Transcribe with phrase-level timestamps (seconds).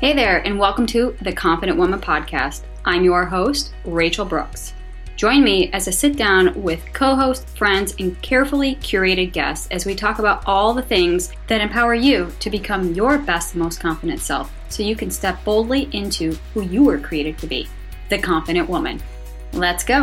[0.00, 2.62] Hey there, and welcome to the Confident Woman Podcast.
[2.84, 4.72] I'm your host, Rachel Brooks.
[5.16, 9.84] Join me as I sit down with co hosts, friends, and carefully curated guests as
[9.84, 14.20] we talk about all the things that empower you to become your best, most confident
[14.20, 17.66] self so you can step boldly into who you were created to be
[18.08, 19.02] the confident woman.
[19.52, 20.02] Let's go.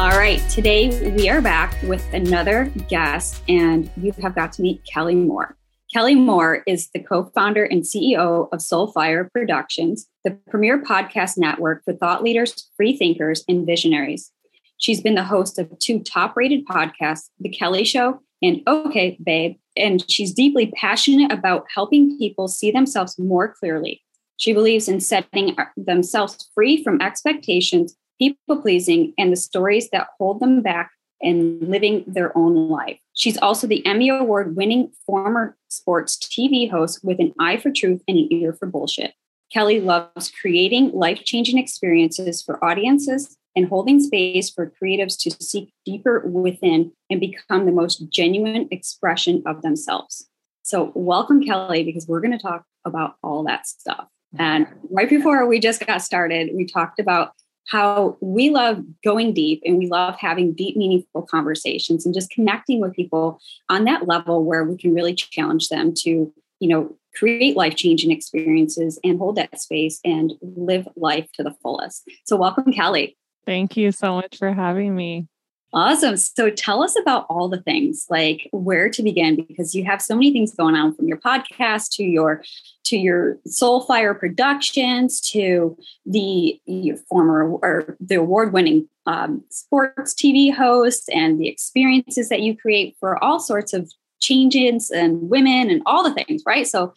[0.00, 4.82] All right, today we are back with another guest, and you have got to meet
[4.84, 5.54] Kelli Moore.
[5.94, 11.84] Kelli Moore is the co founder and CEO of Soulfire Productions, the premier podcast network
[11.84, 14.30] for thought leaders, free thinkers, and visionaries.
[14.78, 19.56] She's been the host of two top rated podcasts, The Kelli Show and Okay, Babe,
[19.76, 24.02] and she's deeply passionate about helping people see themselves more clearly.
[24.38, 30.40] She believes in setting themselves free from expectations, people pleasing, and the stories that hold
[30.40, 32.98] them back and living their own life.
[33.14, 38.02] She's also the Emmy Award winning former sports TV host with an eye for truth
[38.08, 39.14] and an ear for bullshit.
[39.54, 45.72] Kelli loves creating life changing experiences for audiences and holding space for creatives to seek
[45.84, 50.28] deeper within and become the most genuine expression of themselves.
[50.62, 54.06] So, welcome, Kelli, because we're going to talk about all that stuff.
[54.38, 57.32] And right before we just got started, we talked about
[57.68, 62.80] how we love going deep and we love having deep, meaningful conversations and just connecting
[62.80, 67.56] with people on that level where we can really challenge them to, you know, create
[67.56, 72.08] life changing experiences and hold that space and live life to the fullest.
[72.24, 73.16] So, welcome, Kelli.
[73.44, 75.26] Thank you so much for having me.
[75.74, 76.18] Awesome.
[76.18, 80.14] So tell us about all the things, like where to begin, because you have so
[80.14, 82.44] many things going on from your podcast to your
[82.84, 86.60] to your Soulfire Productions to the
[87.08, 93.22] former or the award-winning um, sports TV host and the experiences that you create for
[93.24, 96.66] all sorts of changes and women and all the things, right?
[96.66, 96.92] So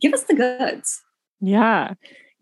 [0.00, 1.00] give us the goods.
[1.40, 1.94] Yeah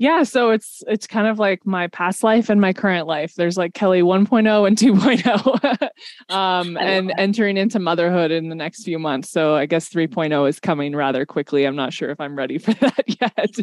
[0.02, 3.34] yeah so it's it's kind of like my past life and my current life.
[3.36, 5.90] There's like kelli 1.0 and 2.0
[6.34, 7.20] um and that.
[7.20, 9.30] entering into motherhood in the next few months.
[9.30, 11.64] So i guess 3.0 is coming rather quickly.
[11.64, 13.56] I'm not sure if i'm ready for that yet.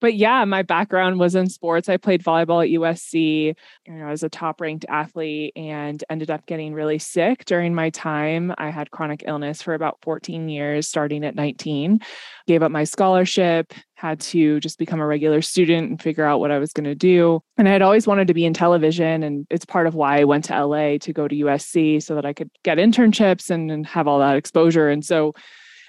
[0.00, 1.88] But yeah my background was in sports.
[1.88, 3.54] I played volleyball at usc you
[3.94, 7.88] know, i was a top ranked athlete and ended up getting really sick during my
[7.88, 8.52] time.
[8.58, 12.00] I had chronic illness for about 14 years starting at 19
[12.46, 16.52] gave up my scholarship had to just become a regular student and figure out what
[16.52, 17.40] I was going to do.
[17.56, 19.24] And I had always wanted to be in television.
[19.24, 22.24] And it's part of why I went to LA to go to USC so that
[22.24, 24.88] I could get internships and, and have all that exposure.
[24.88, 25.34] And so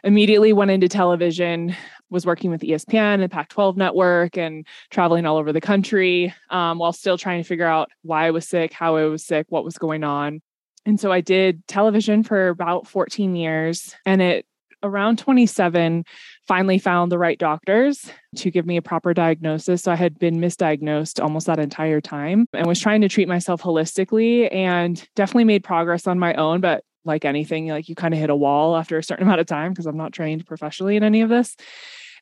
[0.03, 1.75] immediately went into television
[2.09, 6.80] was working with espn and pac 12 network and traveling all over the country um,
[6.80, 9.66] while still trying to figure out why i was sick how i was sick what
[9.66, 10.42] was going on
[10.86, 14.46] and so i did television for about 14 years and it
[14.84, 16.04] around 27
[16.48, 19.84] finally found the right doctors to give me a proper diagnosis.
[19.84, 23.62] So i had been misdiagnosed almost that entire time and was trying to treat myself
[23.62, 26.62] holistically and definitely made progress on my own.
[26.62, 29.48] But like anything like you kind of hit a wall after a certain amount of
[29.48, 31.56] time because i'm not trained professionally in any of this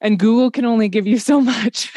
[0.02, 1.92] and Google can only give you so much.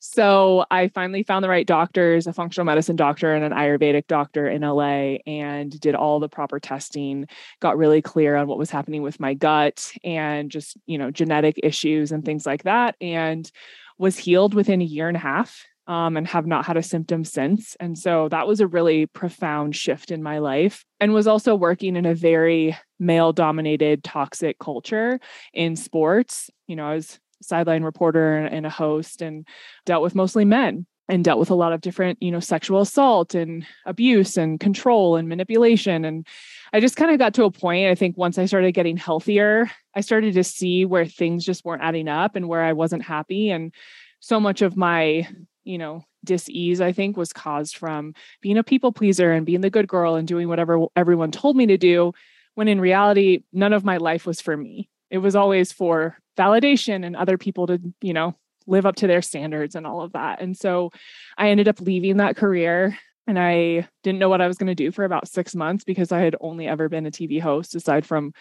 [0.00, 4.48] so I finally found the right doctors, a functional medicine doctor and an Ayurvedic doctor
[4.48, 7.26] in LA, and did all the proper testing,
[7.60, 11.58] got really clear on what was happening with my gut and just, you know, genetic
[11.62, 12.96] issues and things like that.
[13.00, 13.50] And
[13.98, 17.24] was healed within a year and a half um, and have not had a symptom
[17.24, 17.76] since.
[17.78, 21.96] And so that was a really profound shift in my life and was also working
[21.96, 25.20] in a very male dominated, toxic culture
[25.52, 26.50] in sports.
[26.66, 29.46] You know, I was sideline reporter and a host and
[29.84, 33.34] dealt with mostly men and dealt with a lot of different you know sexual assault
[33.34, 36.26] and abuse and control and manipulation and
[36.72, 39.70] i just kind of got to a point i think once i started getting healthier
[39.94, 43.50] i started to see where things just weren't adding up and where i wasn't happy
[43.50, 43.74] and
[44.20, 45.28] so much of my
[45.64, 49.70] you know, dis-ease, I think, was caused from being a people pleaser and being the
[49.70, 52.12] good girl and doing whatever everyone told me to do,
[52.54, 54.88] when in reality, none of my life was for me.
[55.10, 58.34] It was always for validation and other people to, you know,
[58.66, 60.40] live up to their standards and all of that.
[60.40, 60.90] And so
[61.36, 62.96] I ended up leaving that career
[63.26, 66.12] and I didn't know what I was going to do for about six months because
[66.12, 68.32] I had only ever been a TV host aside from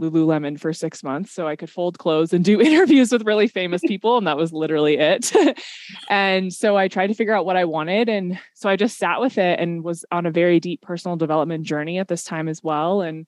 [0.00, 3.80] Lululemon for six months so I could fold clothes and do interviews with really famous
[3.86, 4.18] people.
[4.18, 5.32] And that was literally it.
[6.10, 8.08] and so I tried to figure out what I wanted.
[8.08, 11.64] And so I just sat with it and was on a very deep personal development
[11.64, 13.00] journey at this time as well.
[13.00, 13.26] And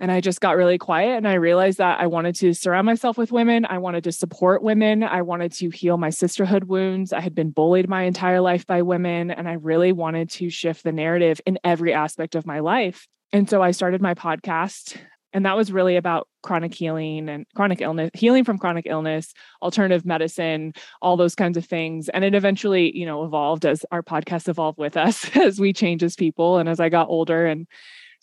[0.00, 3.16] and I just got really quiet and I realized that I wanted to surround myself
[3.16, 3.64] with women.
[3.64, 5.04] I wanted to support women.
[5.04, 7.12] I wanted to heal my sisterhood wounds.
[7.12, 9.30] I had been bullied my entire life by women.
[9.30, 13.06] And I really wanted to shift the narrative in every aspect of my life.
[13.32, 14.96] And so I started my podcast
[15.34, 20.06] And that was really about chronic healing and chronic illness, healing from chronic illness, alternative
[20.06, 20.72] medicine,
[21.02, 22.08] all those kinds of things.
[22.08, 26.02] And it eventually, you know, evolved as our podcast evolved with us as we change
[26.02, 27.66] as people and as I got older and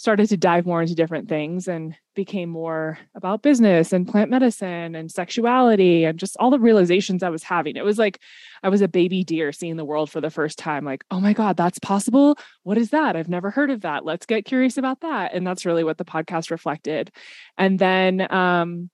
[0.02, 4.96] started to dive more into different things and became more about business and plant medicine
[4.96, 7.76] and sexuality and just all the realizations I was having.
[7.76, 8.20] It was like
[8.64, 11.34] I was a baby deer seeing the world for the first time, like, oh my
[11.34, 12.36] God, that's possible.
[12.64, 13.16] What is that?
[13.16, 14.04] I've never heard of that.
[14.04, 15.36] Let's get curious about that.
[15.36, 17.12] And that's really what the podcast reflected.
[17.56, 18.90] And then um,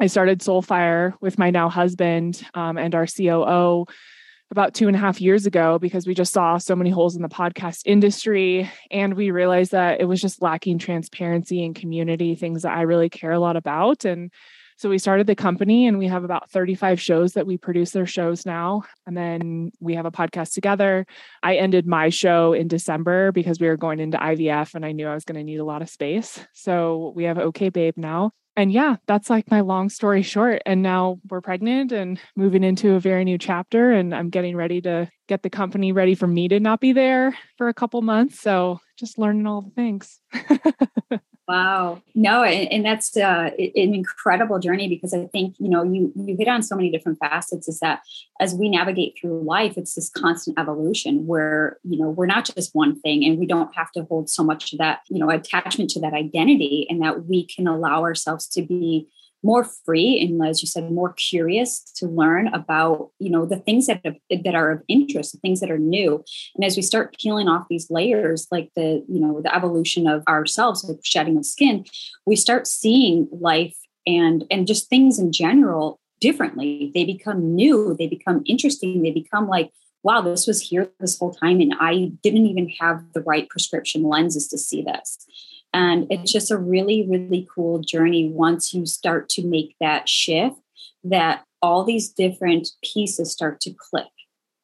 [0.00, 3.86] I started Soulfire with my now husband um, and our COO
[4.54, 7.22] about two and a half years ago because we just saw so many holes in
[7.22, 8.70] the podcast industry.
[8.88, 13.08] And we realized that it was just lacking transparency and community, things that I really
[13.08, 14.04] care a lot about.
[14.04, 14.30] And
[14.76, 18.06] so we started the company and we have about 35 shows that we produce their
[18.06, 18.82] shows now.
[19.06, 21.06] And then we have a podcast together.
[21.42, 25.06] I ended my show in December because we were going into IVF and I knew
[25.06, 26.40] I was going to need a lot of space.
[26.52, 30.62] So we have OK Babe now and yeah, that's like my long story short.
[30.64, 33.90] And now we're pregnant and moving into a very new chapter.
[33.92, 37.36] And I'm getting ready to get the company ready for me to not be there
[37.58, 38.40] for a couple months.
[38.40, 40.20] So just learning all the things.
[41.46, 42.00] Wow.
[42.14, 46.36] No, and, and that's uh, an incredible journey because I think, you know, you you
[46.38, 48.00] hit on so many different facets is that
[48.40, 52.74] as we navigate through life, it's this constant evolution where, you know, we're not just
[52.74, 55.90] one thing and we don't have to hold so much of that, you know, attachment
[55.90, 59.06] to that identity and that we can allow ourselves to be
[59.44, 63.86] more free and as you said more curious to learn about you know the things
[63.86, 66.24] that have, that are of interest the things that are new.
[66.56, 70.24] And as we start peeling off these layers like the you know the evolution of
[70.26, 71.84] ourselves with shedding of skin
[72.26, 73.76] we start seeing life
[74.06, 76.90] and and just things in general differently.
[76.94, 79.70] They become new they become interesting they become like
[80.02, 84.04] wow this was here this whole time and i didn't even have the right prescription
[84.04, 85.18] lenses to see this
[85.74, 86.24] and it's mm-hmm.
[86.38, 90.56] just a really, really cool journey once you start to make that shift
[91.02, 94.06] that all these different pieces start to click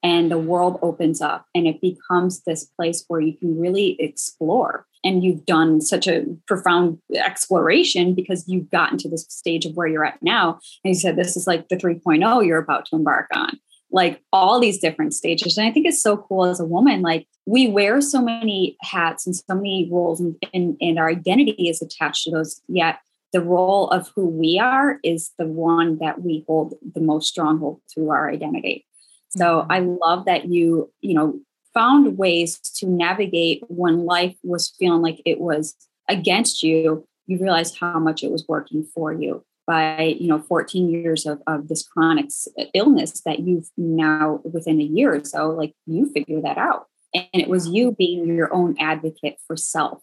[0.02, 4.86] and the world opens up and it becomes this place where you can really explore.
[5.02, 9.86] And you've done such a profound exploration because you've gotten to this stage of where
[9.86, 10.60] you're at now.
[10.84, 13.58] And you said this is like the 3.0 you're about to embark on
[13.92, 15.56] like all these different stages.
[15.56, 19.26] And I think it's so cool as a woman, like we wear so many hats
[19.26, 22.60] and so many roles and, and, and our identity is attached to those.
[22.68, 22.98] Yet
[23.32, 27.80] the role of who we are is the one that we hold the most stronghold
[27.94, 28.86] to our identity.
[29.30, 29.72] So mm-hmm.
[29.72, 31.40] I love that you, you know,
[31.72, 35.76] found ways to navigate when life was feeling like it was
[36.08, 37.06] against you.
[37.26, 41.40] You realized how much it was working for you by you know 14 years of,
[41.46, 42.26] of this chronic
[42.74, 46.86] illness that you've now within a year or so like you figure that out.
[47.12, 50.02] And it was you being your own advocate for self.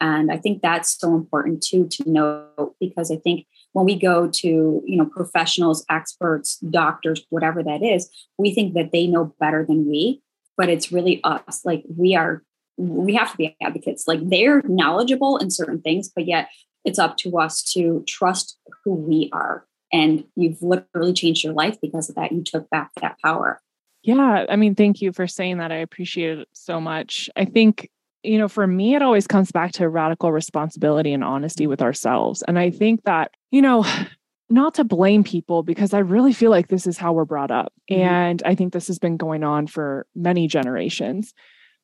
[0.00, 4.28] And i think that's so important too to know because i think when we go
[4.28, 9.64] to you know professionals experts doctors whatever that is we think that they know better
[9.64, 10.22] than we.
[10.56, 11.60] But it's really us.
[11.64, 12.42] Like we are
[12.76, 14.06] we have to be advocates.
[14.06, 16.48] Like they're knowledgeable in certain things but yet
[16.84, 19.64] it's up to us to trust who we are.
[19.92, 22.32] And you've literally changed your life because of that.
[22.32, 23.60] You took back that power.
[24.02, 24.46] Yeah.
[24.48, 25.72] I mean, thank you for saying that.
[25.72, 27.28] I appreciate it so much.
[27.36, 27.90] I think,
[28.22, 32.42] you know, for me, it always comes back to radical responsibility and honesty with ourselves.
[32.46, 33.84] And I think that, you know,
[34.50, 37.72] not to blame people because I really feel like this is how we're brought up.
[37.90, 38.02] Mm-hmm.
[38.02, 41.34] And I think this has been going on for many generations.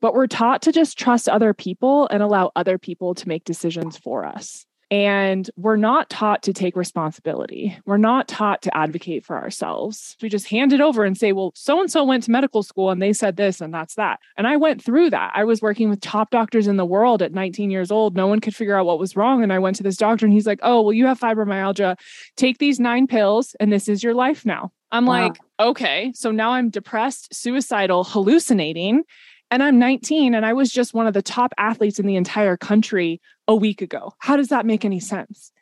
[0.01, 3.97] But we're taught to just trust other people and allow other people to make decisions
[3.97, 4.67] for us.
[4.91, 7.77] And we're not taught to take responsibility.
[7.87, 10.17] We're not taught to advocate for ourselves.
[10.21, 12.91] We just hand it over and say, well, so and so went to medical school
[12.91, 14.21] and they said this and that's that.
[14.37, 15.33] And I went through that.
[15.35, 18.15] I was working with top doctors in the world at 19 years old.
[18.15, 19.43] No one could figure out what was wrong.
[19.43, 21.97] And I went to this doctor and he's like, oh, well, you have fibromyalgia.
[22.37, 24.73] Take these nine pills and this is your life now.
[24.93, 25.23] I'm wow.
[25.23, 26.13] like, okay.
[26.15, 29.05] So now I'm depressed, suicidal, hallucinating
[29.51, 32.57] and I'm 19 and I was just one of the top athletes in the entire
[32.57, 34.13] country a week ago.
[34.19, 35.53] How does that make any sense?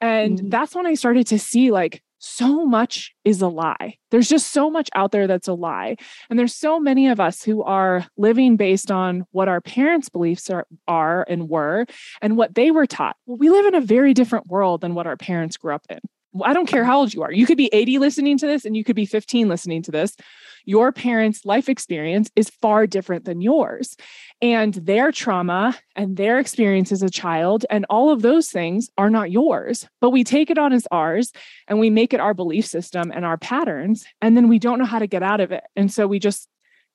[0.00, 0.48] And mm-hmm.
[0.50, 3.96] that's when I started to see like so much is a lie.
[4.10, 5.96] There's just so much out there that's a lie.
[6.28, 10.50] And there's so many of us who are living based on what our parents' beliefs
[10.50, 11.86] are, are and were
[12.22, 13.16] and what they were taught.
[13.26, 16.00] Well, we live in a very different world than what our parents grew up in.
[16.42, 17.32] I don't care how old you are.
[17.32, 20.16] You could be 80 listening to this and you could be 15 listening to this.
[20.64, 23.96] Your parents' life experience is far different than yours.
[24.42, 29.10] And their trauma and their experience as a child and all of those things are
[29.10, 29.86] not yours.
[30.00, 31.32] But we take it on as ours
[31.68, 34.04] and we make it our belief system and our patterns.
[34.20, 35.64] And then we don't know how to get out of it.
[35.76, 36.48] And so we just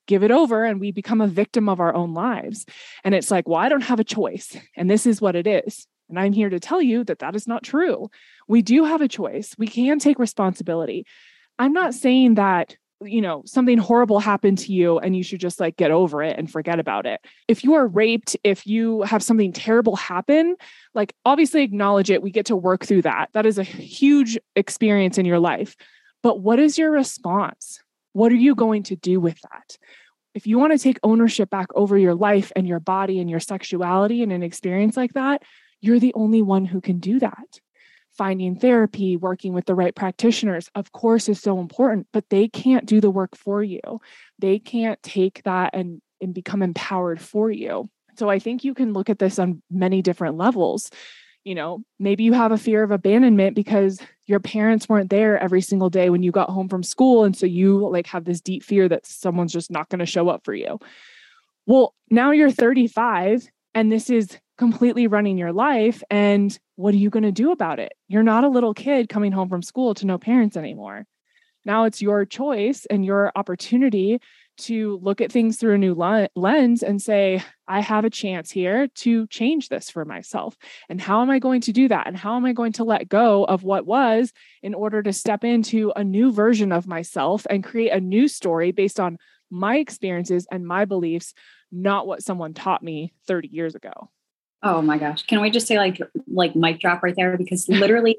[0.07, 2.65] give it over and we become a victim of our own lives.
[3.03, 4.57] And it's like, well, I don't have a choice.
[4.75, 5.87] And this is what it is.
[6.11, 8.11] And I'm here to tell you that that is not true.
[8.47, 9.55] We do have a choice.
[9.57, 11.07] We can take responsibility.
[11.57, 15.59] I'm not saying that you know something horrible happened to you and you should just
[15.59, 19.23] like get over it and forget about it if you are raped if you have
[19.23, 20.55] something terrible happen
[20.93, 25.17] like obviously acknowledge it we get to work through that that is a huge experience
[25.17, 25.75] in your life
[26.21, 27.79] but what is your response
[28.13, 29.77] what are you going to do with that
[30.33, 33.39] if you want to take ownership back over your life and your body and your
[33.39, 35.41] sexuality and an experience like that
[35.81, 37.59] you're the only one who can do that
[38.17, 42.85] finding therapy, working with the right practitioners, of course, is so important, but they can't
[42.85, 43.79] do the work for you.
[44.39, 47.89] They can't take that and, and become empowered for you.
[48.17, 50.91] So I think you can look at this on many different levels.
[51.43, 55.61] You know, maybe you have a fear of abandonment because your parents weren't there every
[55.61, 57.23] single day when you got home from school.
[57.23, 60.29] And so you like have this deep fear that someone's just not going to show
[60.29, 60.79] up for you.
[61.65, 66.03] Well, now you're 35 and this is completely running your life.
[66.11, 67.93] And what are you going to do about it?
[68.07, 71.07] You're not a little kid coming home from school to no parents anymore.
[71.65, 74.21] Now it's your choice and your opportunity
[74.57, 75.95] to look at things through a new
[76.35, 80.55] lens and say, I have a chance here to change this for myself.
[80.89, 82.05] And how am I going to do that?
[82.05, 85.43] And how am I going to let go of what was in order to step
[85.43, 89.17] into a new version of myself and create a new story based on
[89.49, 91.33] my experiences and my beliefs,
[91.71, 94.11] not what someone taught me 30 years ago?
[94.63, 95.23] Oh my gosh.
[95.23, 98.17] Can we just say like like mic drop right there because literally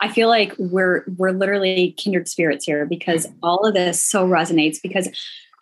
[0.00, 4.78] I feel like we're we're literally kindred spirits here because all of this so resonates
[4.82, 5.08] because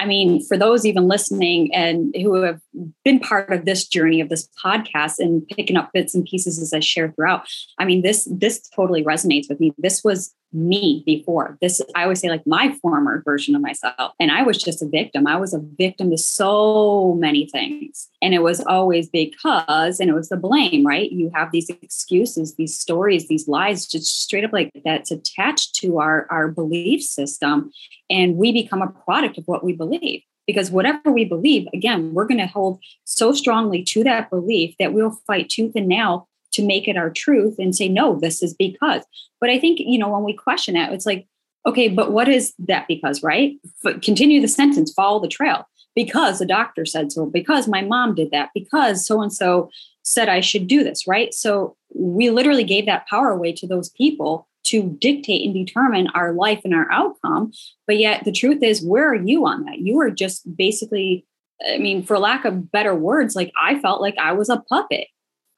[0.01, 2.61] I mean, for those even listening and who have
[3.05, 6.73] been part of this journey of this podcast and picking up bits and pieces as
[6.73, 9.73] I share throughout, I mean, this this totally resonates with me.
[9.77, 11.59] This was me before.
[11.61, 14.13] This I always say like my former version of myself.
[14.19, 15.27] And I was just a victim.
[15.27, 18.09] I was a victim to so many things.
[18.23, 21.11] And it was always because, and it was the blame, right?
[21.11, 25.99] You have these excuses, these stories, these lies, just straight up like that's attached to
[25.99, 27.71] our, our belief system.
[28.09, 32.27] And we become a product of what we believe because whatever we believe again we're
[32.27, 36.67] going to hold so strongly to that belief that we'll fight tooth and nail to
[36.67, 39.05] make it our truth and say, no, this is because.
[39.41, 41.27] But I think, you know, when we question it, it's like,
[41.67, 43.57] okay, but what is that because, right?
[43.83, 45.67] But continue the sentence, follow the trail.
[45.95, 49.69] Because the doctor said so, because my mom did that, because so and so
[50.03, 51.35] said I should do this, right?
[51.35, 56.33] So we literally gave that power away to those people to dictate and determine our
[56.33, 57.53] life and our outcome.
[57.87, 59.79] But yet the truth is, where are you on that?
[59.79, 61.27] You are just basically,
[61.69, 65.09] I mean, for lack of better words, like I felt like I was a puppet.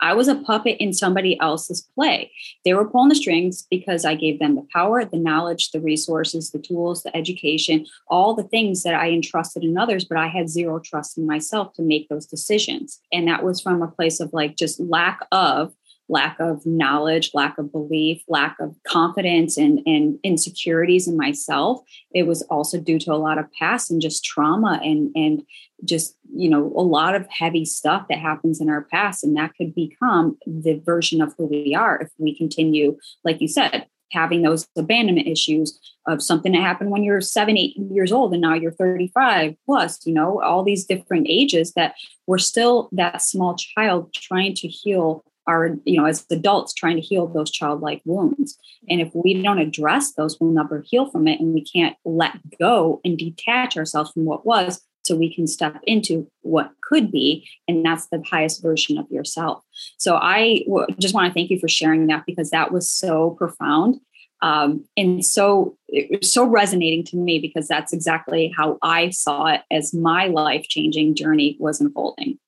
[0.01, 2.31] I was a puppet in somebody else's play.
[2.65, 6.51] They were pulling the strings because I gave them the power, the knowledge, the resources,
[6.51, 10.49] the tools, the education, all the things that I entrusted in others, but I had
[10.49, 13.01] zero trust in myself to make those decisions.
[13.13, 15.75] And that was from a place of like just lack of
[16.11, 21.81] lack of knowledge, lack of belief, lack of confidence and, and insecurities in myself.
[22.13, 25.43] It was also due to a lot of past and just trauma and and
[25.85, 29.25] just, you know, a lot of heavy stuff that happens in our past.
[29.25, 33.49] And that could become the version of who we are if we continue, like you
[33.49, 38.33] said, having those abandonment issues of something that happened when you're seven, eight years old,
[38.33, 41.95] and now you're 35 plus, you know, all these different ages that
[42.27, 47.03] we're still that small child trying to heal are, you know, as adults trying to
[47.03, 48.57] heal those childlike wounds.
[48.89, 51.41] And if we don't address those, we'll never heal from it.
[51.41, 55.81] And we can't let go and detach ourselves from what was so we can step
[55.85, 57.49] into what could be.
[57.67, 59.63] And that's the highest version of yourself.
[59.99, 63.31] So I w- just want to thank you for sharing that because that was so
[63.31, 64.01] profound.
[64.43, 69.47] Um, and so it was so resonating to me because that's exactly how I saw
[69.47, 72.39] it as my life changing journey was unfolding.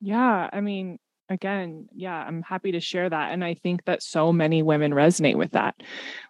[0.00, 3.32] Yeah, I mean, again, yeah, I'm happy to share that.
[3.32, 5.74] And I think that so many women resonate with that.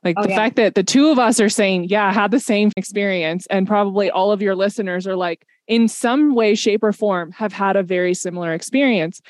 [0.04, 0.36] Like oh, the yeah.
[0.36, 3.66] fact that the two of us are saying, yeah, I had the same experience, and
[3.66, 7.76] probably all of your listeners are like, in some way, shape, or form, have had
[7.76, 9.20] a very similar experience.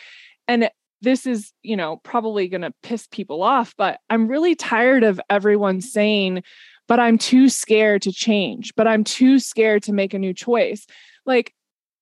[0.46, 0.70] And
[1.02, 5.20] this is, you know, probably going to piss people off, but I'm really tired of
[5.28, 6.42] everyone saying,
[6.86, 10.86] but I'm too scared to change, but I'm too scared to make a new choice.
[11.26, 11.54] Like,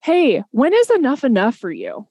[0.02, 2.06] hey, when is enough enough for you?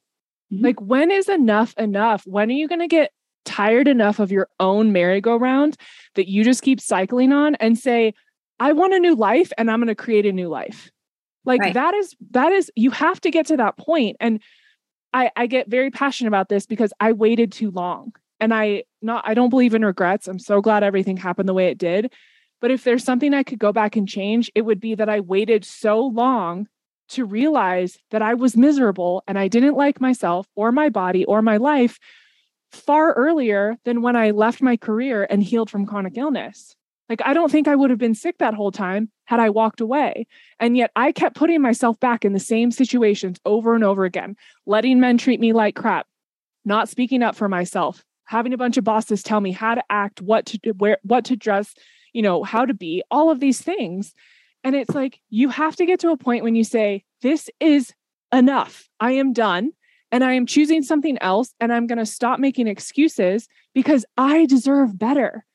[0.54, 0.64] Mm-hmm.
[0.64, 2.24] Like, when is enough enough?
[2.26, 3.12] When are you going to get
[3.46, 5.78] tired enough of your own merry-go-round
[6.16, 8.14] that you just keep cycling on and say,
[8.60, 10.90] I want a new life and I'm going to create a new life?
[11.46, 11.74] Like, right.
[11.74, 14.18] that is, that is, you have to get to that point.
[14.20, 14.42] And
[15.14, 19.24] I, I get very passionate about this because I waited too long and I not,
[19.28, 20.28] I don't believe in regrets.
[20.28, 22.12] I'm so glad everything happened the way it did.
[22.62, 25.20] But if there's something I could go back and change, it would be that I
[25.20, 26.68] waited so long
[27.10, 31.42] to realize that I was miserable and I didn't like myself or my body or
[31.42, 32.00] my life
[32.72, 36.76] far earlier than when I left my career and healed from chronic illness.
[37.10, 39.80] Like, I don't think I would have been sick that whole time had I walked
[39.80, 40.26] away.
[40.60, 44.36] And yet I kept putting myself back in the same situations over and over again,
[44.66, 46.08] letting men treat me like crap,
[46.64, 50.22] not speaking up for myself, having a bunch of bosses tell me how to act,
[50.22, 51.76] what to do, where, what to dress,
[52.14, 54.14] you know, how to be, all of these things.
[54.66, 57.94] And it's like, you have to get to a point when you say, this is
[58.34, 58.90] enough.
[59.00, 59.72] I am done
[60.12, 64.48] and I am choosing something else and I'm going to stop making excuses because I
[64.48, 65.46] deserve better.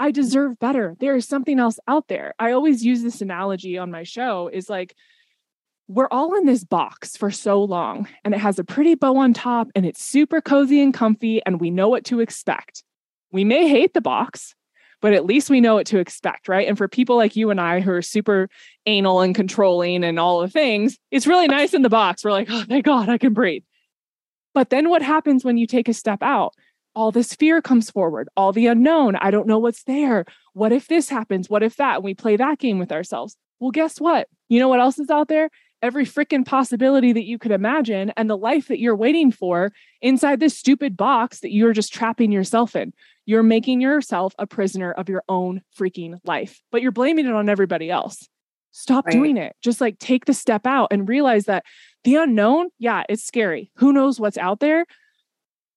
[0.00, 0.96] I deserve better.
[0.98, 2.34] There is something else out there.
[2.40, 4.96] I always use this analogy on my show is like
[5.86, 9.32] we're all in this box for so long and it has a pretty bow on
[9.32, 12.82] top and it's super cozy and comfy and we know what to expect.
[13.30, 14.56] We may hate the box,
[15.00, 16.68] but at least we know what to expect, right?
[16.68, 18.48] And for people like you and I who are super
[18.86, 22.24] anal and controlling and all the things, it's really nice in the box.
[22.24, 23.62] We're like, oh, thank God I can breathe.
[24.52, 26.54] But then what happens when you take a step out?
[26.94, 29.16] all this fear comes forward, all the unknown.
[29.16, 30.24] I don't know what's there.
[30.54, 31.48] What if this happens?
[31.48, 31.96] What if that?
[31.96, 33.36] And we play that game with ourselves.
[33.60, 34.28] Well, guess what?
[34.48, 35.50] You know what else is out there?
[35.82, 40.40] Every freaking possibility that you could imagine and the life that you're waiting for inside
[40.40, 42.92] this stupid box that you're just trapping yourself in.
[43.30, 47.48] You're making yourself a prisoner of your own freaking life, but you're blaming it on
[47.48, 48.28] everybody else.
[48.72, 49.12] Stop right.
[49.12, 49.54] doing it.
[49.62, 51.64] Just like take the step out and realize that
[52.04, 53.70] the unknown, yeah, it's scary.
[53.76, 54.84] Who knows what's out there?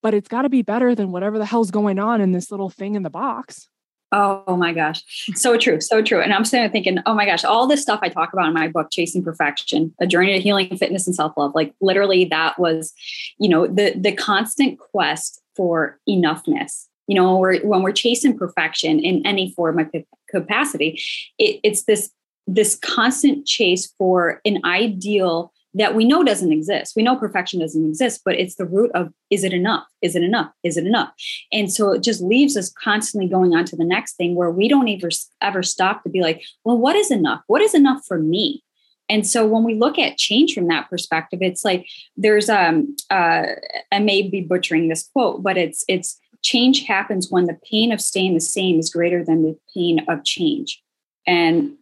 [0.03, 2.69] but it's got to be better than whatever the hell's going on in this little
[2.69, 3.69] thing in the box.
[4.11, 5.01] Oh my gosh.
[5.33, 5.81] So true.
[5.81, 6.21] So true.
[6.21, 8.53] And I'm sitting there thinking, oh my gosh, all this stuff I talk about in
[8.53, 12.93] my book, Chasing Perfection, A Journey to Healing, Fitness, and Self-Love, like literally that was,
[13.39, 16.89] you know, the the constant quest for enoughness.
[17.07, 19.91] You know, when we're, when we're chasing perfection in any form of
[20.29, 21.01] capacity,
[21.37, 22.11] it, it's this
[22.45, 26.93] this constant chase for an ideal that we know doesn't exist.
[26.95, 29.85] We know perfection doesn't exist, but it's the root of is it enough?
[30.01, 30.51] Is it enough?
[30.63, 31.11] Is it enough?
[31.51, 34.67] And so it just leaves us constantly going on to the next thing where we
[34.67, 35.09] don't ever
[35.41, 37.41] ever stop to be like, well, what is enough?
[37.47, 38.63] What is enough for me?
[39.09, 43.43] And so when we look at change from that perspective, it's like there's um uh
[43.91, 48.01] I may be butchering this quote, but it's it's change happens when the pain of
[48.01, 50.81] staying the same is greater than the pain of change.
[51.25, 51.73] And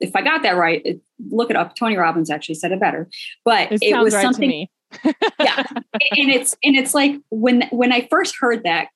[0.00, 1.76] if I got that right, it, look it up.
[1.76, 3.08] Tony Robbins actually said it better,
[3.44, 4.66] but it, it was right something.
[5.04, 8.88] yeah, and it's and it's like when when I first heard that,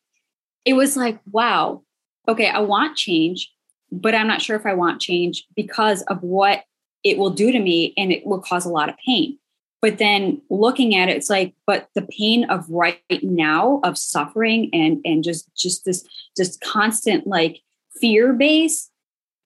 [0.64, 1.83] it was like, wow,
[2.27, 3.53] okay, I want change,
[3.92, 6.64] but I'm not sure if I want change because of what
[7.05, 9.38] it will do to me, and it will cause a lot of pain.
[9.85, 14.70] But then looking at it, it's like, but the pain of right now of suffering
[14.73, 17.61] and and just just this just constant like
[18.01, 18.90] fear base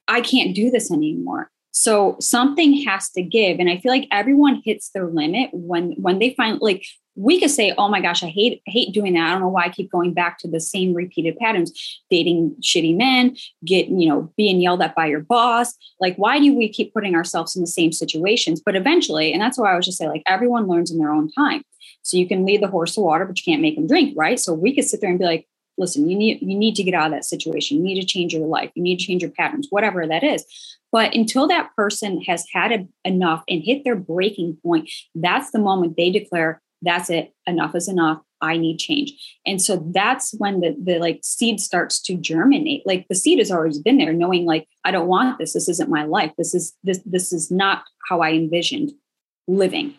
[0.06, 1.50] I can't do this anymore.
[1.70, 3.58] So something has to give.
[3.58, 6.84] And I feel like everyone hits their limit when when they find like
[7.18, 9.26] we could say, oh my gosh, I hate hate doing that.
[9.26, 12.96] I don't know why I keep going back to the same repeated patterns, dating shitty
[12.96, 15.74] men, get, you know, being yelled at by your boss.
[16.00, 18.62] Like, why do we keep putting ourselves in the same situations?
[18.64, 21.28] But eventually, and that's why I was just say, like, everyone learns in their own
[21.32, 21.62] time.
[22.02, 24.38] So you can lead the horse to water, but you can't make him drink, right?
[24.38, 26.94] So we could sit there and be like, listen, you need you need to get
[26.94, 27.78] out of that situation.
[27.78, 28.70] You need to change your life.
[28.74, 30.44] You need to change your patterns, whatever that is.
[30.90, 35.58] But until that person has had a, enough and hit their breaking point, that's the
[35.58, 38.20] moment they declare, that's it, enough is enough.
[38.40, 39.12] I need change.
[39.44, 42.86] And so that's when the the like seed starts to germinate.
[42.86, 45.54] Like the seed has always been there, knowing like I don't want this.
[45.54, 46.32] This isn't my life.
[46.38, 48.92] This is this this is not how I envisioned
[49.48, 49.94] living.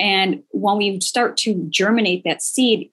[0.00, 2.90] And when we start to germinate that seed,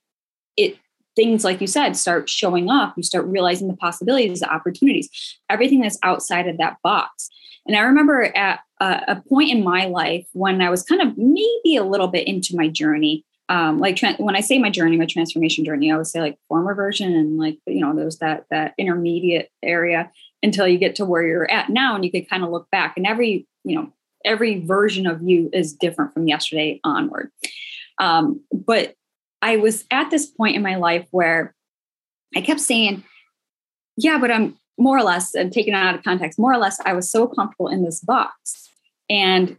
[0.57, 0.77] it
[1.15, 5.79] things like you said start showing up you start realizing the possibilities the opportunities everything
[5.79, 7.29] that's outside of that box
[7.65, 11.17] and i remember at a, a point in my life when i was kind of
[11.17, 14.97] maybe a little bit into my journey um, like tra- when I say my journey,
[14.97, 18.45] my transformation journey, I would say like former version and like you know there's that
[18.49, 20.11] that intermediate area
[20.41, 22.95] until you get to where you're at now, and you could kind of look back.
[22.97, 27.29] And every you know every version of you is different from yesterday onward.
[27.99, 28.95] Um, but
[29.41, 31.53] I was at this point in my life where
[32.35, 33.03] I kept saying,
[33.95, 36.93] yeah, but I'm more or less, and taken out of context, more or less, I
[36.93, 38.69] was so comfortable in this box.
[39.09, 39.57] And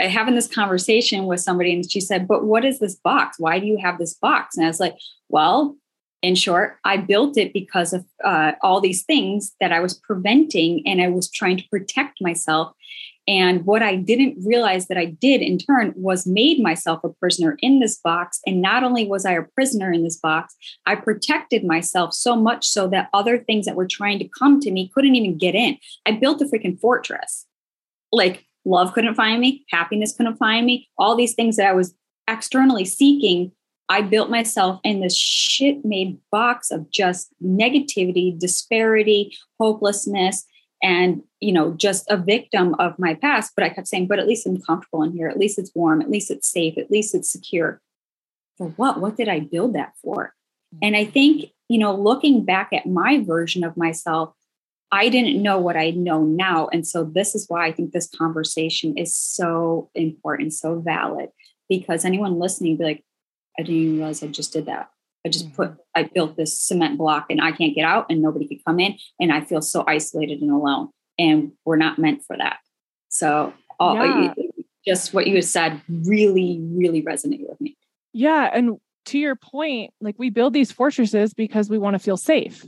[0.00, 3.38] having this conversation with somebody, and she said, But what is this box?
[3.38, 4.56] Why do you have this box?
[4.56, 4.96] And I was like,
[5.28, 5.76] Well,
[6.22, 10.82] in short, I built it because of uh, all these things that I was preventing,
[10.86, 12.72] and I was trying to protect myself
[13.28, 17.58] and what I didn't realize that I did in turn was made myself a prisoner
[17.60, 18.40] in this box.
[18.46, 22.66] And not only was I a prisoner in this box, I protected myself so much
[22.66, 25.76] so that other things that were trying to come to me couldn't even get in.
[26.06, 27.44] I built a freaking fortress.
[28.10, 31.94] Like love couldn't find me, happiness couldn't find me, all these things that I was
[32.26, 33.52] externally seeking
[33.88, 40.44] I built myself in this shit made box of just negativity, disparity, hopelessness,
[40.82, 43.52] and you know, just a victim of my past.
[43.54, 45.28] But I kept saying, but at least I'm comfortable in here.
[45.28, 46.00] At least it's warm.
[46.02, 46.76] At least it's safe.
[46.76, 47.80] At least it's secure.
[48.56, 49.00] For what?
[49.00, 50.34] What did I build that for?
[50.82, 54.34] And I think, you know, looking back at my version of myself,
[54.90, 56.68] I didn't know what I know now.
[56.68, 61.28] And so this is why I think this conversation is so important, so valid,
[61.68, 63.04] because anyone listening be like,
[63.58, 64.90] I didn't even realize I just did that.
[65.28, 65.80] I just put, mm-hmm.
[65.94, 68.96] I built this cement block and I can't get out and nobody could come in.
[69.20, 70.88] And I feel so isolated and alone.
[71.18, 72.58] And we're not meant for that.
[73.10, 74.32] So all, yeah.
[74.86, 77.76] just what you said really, really resonated with me.
[78.14, 78.48] Yeah.
[78.52, 82.64] And to your point, like we build these fortresses because we want to feel safe.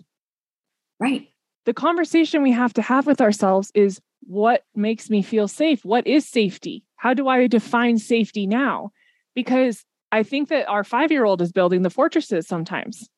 [0.99, 1.29] Right.
[1.65, 5.85] The conversation we have to have with ourselves is what makes me feel safe?
[5.85, 6.85] What is safety?
[6.97, 8.91] How do I define safety now?
[9.35, 13.09] Because I think that our five year old is building the fortresses sometimes.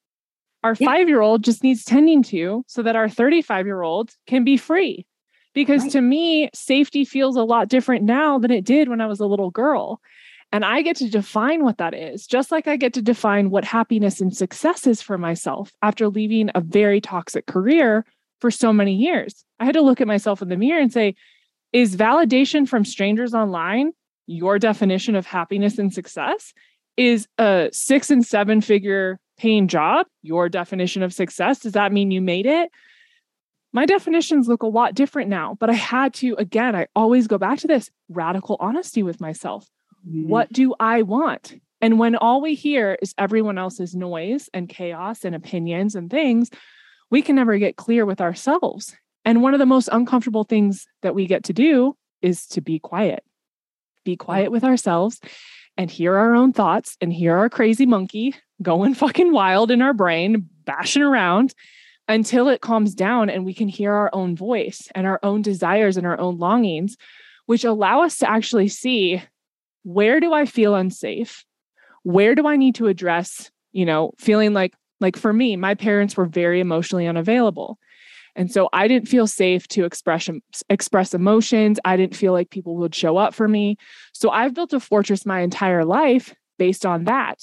[0.63, 0.89] Our yeah.
[0.89, 4.57] five year old just needs tending to so that our 35 year old can be
[4.57, 5.07] free.
[5.55, 5.93] Because right.
[5.93, 9.27] to me, safety feels a lot different now than it did when I was a
[9.27, 10.01] little girl.
[10.51, 13.65] And I get to define what that is, just like I get to define what
[13.65, 18.05] happiness and success is for myself after leaving a very toxic career
[18.41, 19.45] for so many years.
[19.61, 21.15] I had to look at myself in the mirror and say,
[21.73, 23.93] is validation from strangers online
[24.27, 26.53] your definition of happiness and success?
[26.97, 31.61] Is a six and seven figure paying job your definition of success?
[31.61, 32.71] Does that mean you made it?
[33.73, 37.39] My definitions look a lot different now, but I had to, again, I always go
[37.39, 39.67] back to this radical honesty with myself.
[40.07, 40.29] Mm-hmm.
[40.29, 41.55] What do I want?
[41.81, 46.51] And when all we hear is everyone else's noise and chaos and opinions and things,
[47.11, 48.95] we can never get clear with ourselves.
[49.25, 52.79] And one of the most uncomfortable things that we get to do is to be
[52.79, 53.25] quiet.
[54.05, 55.21] Be quiet with ourselves
[55.77, 59.95] and hear our own thoughts and hear our crazy monkey going fucking wild in our
[59.95, 61.55] brain, bashing around
[62.09, 65.97] until it calms down and we can hear our own voice and our own desires
[65.97, 66.97] and our own longings,
[67.47, 69.23] which allow us to actually see
[69.85, 71.45] where do I feel unsafe?
[72.03, 76.17] Where do I need to address, you know, feeling like, like for me, my parents
[76.17, 77.79] were very emotionally unavailable.
[78.35, 80.29] And so I didn't feel safe to express
[80.69, 81.79] express emotions.
[81.85, 83.77] I didn't feel like people would show up for me.
[84.13, 87.39] So I've built a fortress my entire life based on that.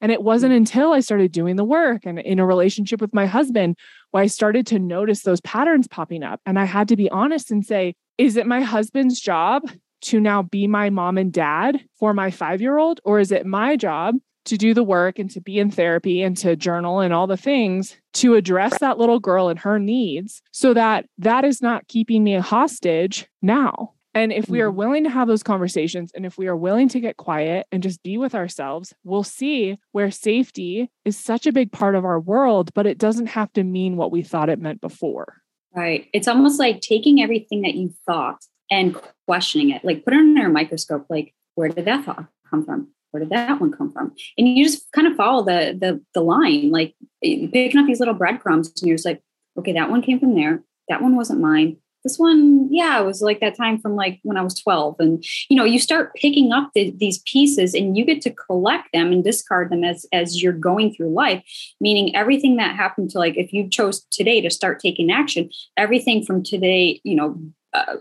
[0.00, 0.58] And it wasn't mm.
[0.58, 3.76] until I started doing the work and in a relationship with my husband
[4.10, 6.40] where I started to notice those patterns popping up.
[6.44, 9.62] And I had to be honest and say, is it my husband's job
[10.02, 13.00] to now be my mom and dad for my five year old?
[13.04, 14.16] Or is it my job
[14.46, 17.36] to do the work and to be in therapy and to journal and all the
[17.36, 22.24] things to address that little girl and her needs so that that is not keeping
[22.24, 23.92] me a hostage now.
[24.14, 24.78] And if we are mm-hmm.
[24.78, 28.02] willing to have those conversations and if we are willing to get quiet and just
[28.02, 32.72] be with ourselves, we'll see where safety is such a big part of our world,
[32.72, 35.42] but it doesn't have to mean what we thought it meant before.
[35.74, 36.08] Right.
[36.14, 40.46] It's almost like taking everything that you thought and questioning it, like put it under
[40.46, 42.88] a microscope, like, where did that thought come from?
[43.10, 44.14] Where did that one come from?
[44.36, 48.14] And you just kind of follow the the the line, like picking up these little
[48.14, 49.22] breadcrumbs, and you're just like,
[49.58, 50.62] okay, that one came from there.
[50.88, 51.78] That one wasn't mine.
[52.04, 54.96] This one, yeah, it was like that time from like when I was 12.
[55.00, 58.92] And you know, you start picking up the, these pieces and you get to collect
[58.92, 61.42] them and discard them as as you're going through life.
[61.80, 66.24] Meaning everything that happened to like if you chose today to start taking action, everything
[66.24, 67.40] from today, you know,
[67.72, 67.96] uh,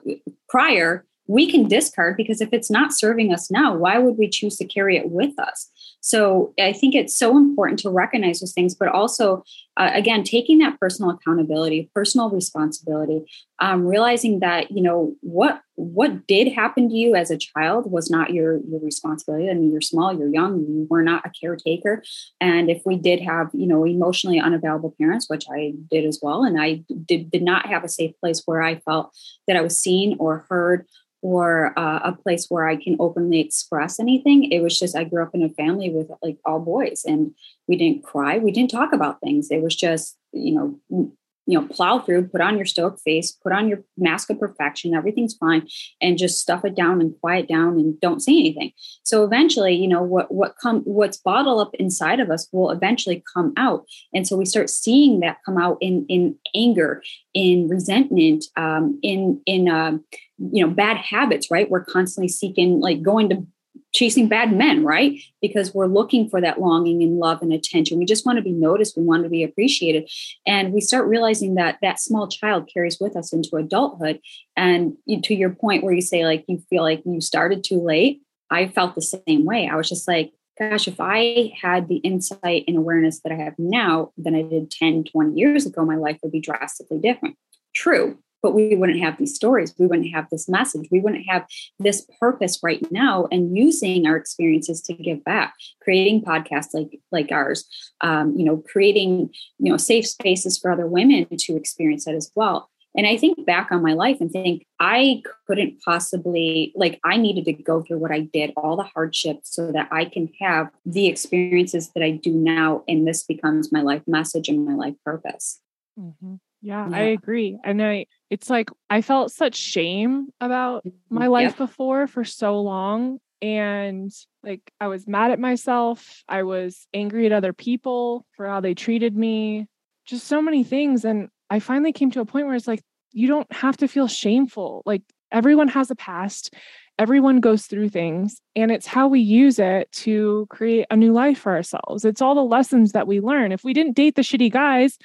[0.50, 4.58] prior we can discard because if it's not serving us now, why would we choose
[4.58, 5.70] to carry it with us?
[6.06, 9.44] So I think it's so important to recognize those things, but also,
[9.76, 13.26] uh, again, taking that personal accountability, personal responsibility,
[13.60, 18.12] um, realizing that you know what what did happen to you as a child was
[18.12, 19.50] not your your responsibility.
[19.50, 22.04] I mean, you're small, you're young, you were not a caretaker,
[22.40, 26.44] and if we did have you know emotionally unavailable parents, which I did as well,
[26.44, 29.12] and I did did not have a safe place where I felt
[29.48, 30.86] that I was seen or heard
[31.26, 34.52] or uh, a place where I can openly express anything.
[34.52, 37.32] It was just, I grew up in a family with like all boys and
[37.68, 38.38] we didn't cry.
[38.38, 39.50] We didn't talk about things.
[39.50, 41.12] It was just, you know,
[41.48, 44.94] you know, plow through, put on your stoic face, put on your mask of perfection,
[44.94, 45.68] everything's fine,
[46.00, 48.72] and just stuff it down and quiet down and don't say anything.
[49.04, 53.24] So eventually, you know, what what come what's bottled up inside of us will eventually
[53.34, 53.86] come out.
[54.14, 57.02] And so we start seeing that come out in in anger,
[57.34, 59.98] in resentment, um, in in uh,
[60.38, 61.70] you know, bad habits, right?
[61.70, 63.46] We're constantly seeking like going to
[63.94, 65.20] chasing bad men, right?
[65.42, 67.98] Because we're looking for that longing and love and attention.
[67.98, 68.98] We just want to be noticed.
[68.98, 70.10] We want to be appreciated.
[70.46, 74.20] And we start realizing that that small child carries with us into adulthood.
[74.58, 78.22] And to your point where you say, like, you feel like you started too late,
[78.50, 79.70] I felt the same way.
[79.72, 83.56] I was just like, gosh, if I had the insight and awareness that I have
[83.58, 87.38] now than I did 10, 20 years ago, my life would be drastically different.
[87.76, 89.74] True, but we wouldn't have these stories.
[89.80, 90.88] We wouldn't have this message.
[90.92, 91.48] We wouldn't have
[91.80, 97.32] this purpose right now and using our experiences to give back, creating podcasts like like
[97.32, 97.66] ours,
[98.02, 102.32] um, you know, creating, you know, safe spaces for other women to experience that as
[102.36, 102.70] well.
[102.96, 107.46] And I think back on my life and think I couldn't possibly, like, I needed
[107.46, 111.08] to go through what I did, all the hardships, so that I can have the
[111.08, 112.84] experiences that I do now.
[112.88, 115.60] And this becomes my life message and my life purpose.
[116.00, 116.36] Mm-hmm.
[116.62, 117.60] Yeah, yeah, I agree.
[117.64, 121.16] And I, it's like I felt such shame about mm-hmm.
[121.16, 121.58] my life yep.
[121.58, 123.20] before for so long.
[123.42, 124.12] And
[124.44, 126.24] like I was mad at myself.
[126.28, 129.68] I was angry at other people for how they treated me,
[130.06, 131.06] just so many things.
[131.06, 134.08] And I finally came to a point where it's like, you don't have to feel
[134.08, 134.82] shameful.
[134.86, 136.54] Like everyone has a past,
[136.98, 141.40] everyone goes through things, and it's how we use it to create a new life
[141.40, 142.04] for ourselves.
[142.04, 143.52] It's all the lessons that we learn.
[143.52, 144.98] If we didn't date the shitty guys,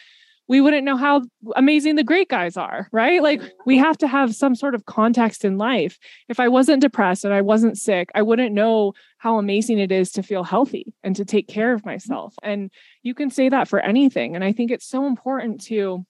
[0.51, 1.23] we wouldn't know how
[1.55, 3.23] amazing the great guys are, right?
[3.23, 5.97] Like we have to have some sort of context in life.
[6.29, 10.11] If I wasn't depressed and I wasn't sick, I wouldn't know how amazing it is
[10.11, 12.35] to feel healthy and to take care of myself.
[12.43, 12.73] And
[13.05, 14.35] you can say that for anything.
[14.35, 16.05] And I think it's so important to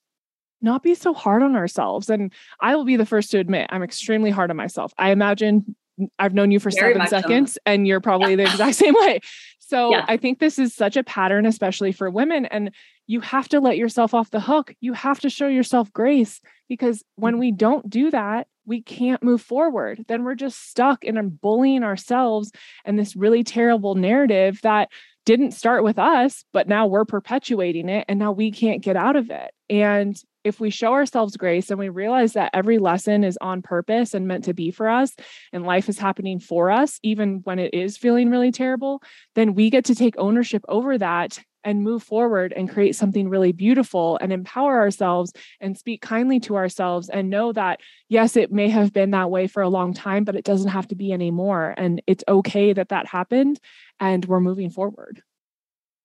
[0.63, 2.09] not be so hard on ourselves.
[2.09, 4.95] And I will be the first to admit I'm extremely hard on myself.
[4.97, 5.77] I imagine
[6.19, 7.59] I've known you for Very seven seconds so.
[7.67, 8.37] and you're probably yeah.
[8.37, 9.21] the exact same way.
[9.59, 10.05] So yeah.
[10.09, 12.47] I think this is such a pattern, especially for women.
[12.47, 12.73] And
[13.11, 14.73] you have to let yourself off the hook.
[14.81, 19.43] You have to show yourself grace because when we don't do that, we can't move
[19.43, 20.05] forward.
[20.07, 22.53] Then we're just stuck and bullying ourselves
[22.85, 24.91] and this really terrible narrative that
[25.27, 29.17] didn't start with us, but now we're perpetuating it and now we can't get out
[29.17, 29.51] of it.
[29.69, 34.15] And if we show ourselves grace and we realize that every lesson is on purpose
[34.15, 35.17] and meant to be for us
[35.53, 39.03] and life is happening for us, even when it is feeling really terrible,
[39.35, 43.53] then we get to take ownership over that and move forward and create something really
[43.53, 48.69] beautiful and empower ourselves and speak kindly to ourselves and know that, yes, it may
[48.69, 51.75] have been that way for a long time, but it doesn't have to be anymore.
[51.77, 53.61] And it's okay that that happened
[53.99, 55.23] and we're moving forward.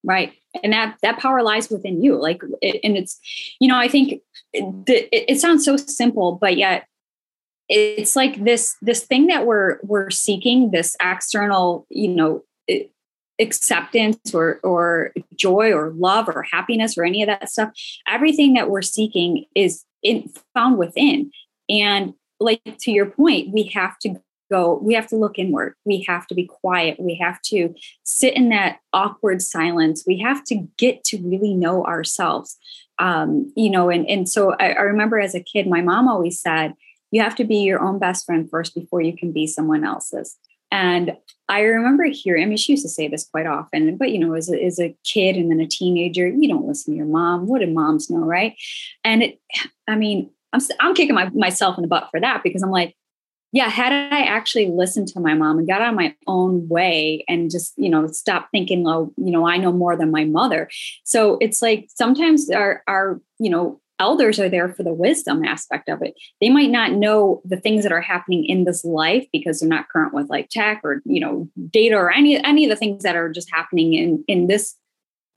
[0.04, 0.34] Right.
[0.64, 2.22] And that that power lies within you.
[2.22, 3.20] Like it, and it's
[3.60, 4.22] you know i think
[4.54, 6.88] it, it, sounds so simple but yet
[7.68, 12.44] it's like this this thing that we're we're seeking this external you know
[13.40, 17.70] acceptance or or joy or love or happiness or any of that stuff
[18.08, 21.32] everything that we're seeking is in, found within
[21.70, 24.16] and like to your point we have to
[24.50, 25.76] go, we have to look inward.
[25.86, 27.00] We have to be quiet.
[27.00, 30.04] We have to sit in that awkward silence.
[30.06, 32.58] We have to get to really know ourselves.
[33.00, 36.40] Um, you know, and, and so I, I remember as a kid, my mom always
[36.40, 36.74] said,
[37.12, 40.38] you have to be your own best friend first before you can be someone else's.
[40.76, 41.16] And
[41.48, 44.34] I remember hearing, I mean, she used to say this quite often, but you know,
[44.34, 47.48] as a, as a kid and then a teenager, you don't listen to your mom.
[47.48, 48.58] What do moms know, right?
[49.06, 49.40] And it,
[49.88, 52.94] I mean, I'm, I'm kicking my, myself in the butt for that because I'm like,
[53.54, 57.50] yeah, had I actually listened to my mom and got on my own way and
[57.50, 60.70] just, you know, stop thinking, oh, you know, I know more than my mother.
[61.06, 65.90] So it's like sometimes our, our, you know, elders are there for the wisdom aspect
[65.90, 66.14] of it.
[66.42, 69.90] They might not know the things that are happening in this life because they're not
[69.90, 73.16] current with like tech or, you know, data or any, any of the things that
[73.16, 74.76] are just happening in, in this,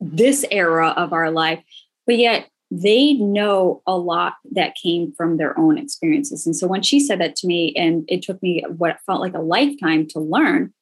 [0.01, 1.63] this era of our life.
[2.07, 6.47] But yet they know a lot that came from their own experiences.
[6.47, 9.35] And so when she said that to me, and it took me what felt like
[9.35, 10.73] a lifetime to learn,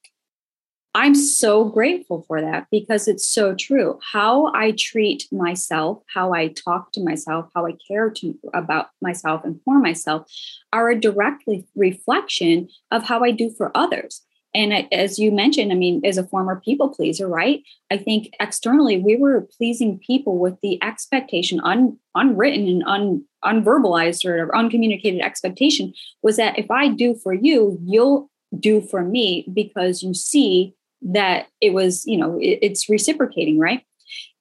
[0.96, 4.00] I'm so grateful for that because it's so true.
[4.14, 9.44] How I treat myself, how I talk to myself, how I care to, about myself
[9.44, 10.26] and for myself
[10.72, 14.22] are a direct reflection of how I do for others.
[14.54, 17.62] And as you mentioned, I mean, as a former people pleaser, right?
[17.90, 24.24] I think externally we were pleasing people with the expectation, un, unwritten and un, unverbalized
[24.24, 30.02] or uncommunicated expectation was that if I do for you, you'll do for me because
[30.02, 33.82] you see that it was, you know, it, it's reciprocating, right?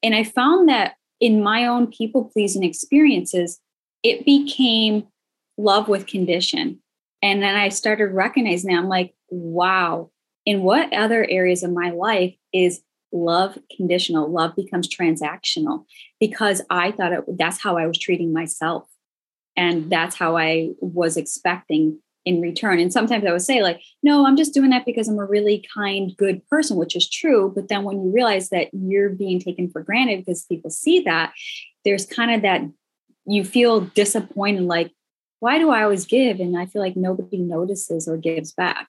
[0.04, 3.60] And I found that in my own people pleasing experiences,
[4.04, 5.08] it became
[5.58, 6.80] love with condition.
[7.22, 10.12] And then I started recognizing I'm like, wow,
[10.46, 14.32] in what other areas of my life is love conditional?
[14.32, 15.86] Love becomes transactional
[16.20, 18.88] because I thought it, that's how I was treating myself.
[19.58, 22.80] And that's how I was expecting in return.
[22.80, 25.66] And sometimes I would say, like, no, I'm just doing that because I'm a really
[25.74, 27.52] kind, good person, which is true.
[27.54, 31.34] But then when you realize that you're being taken for granted because people see that,
[31.84, 32.62] there's kind of that
[33.28, 34.92] you feel disappointed, like,
[35.40, 36.40] why do I always give?
[36.40, 38.88] And I feel like nobody notices or gives back.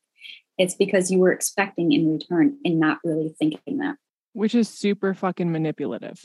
[0.57, 3.96] It's because you were expecting in return and not really thinking that.
[4.33, 6.25] Which is super fucking manipulative.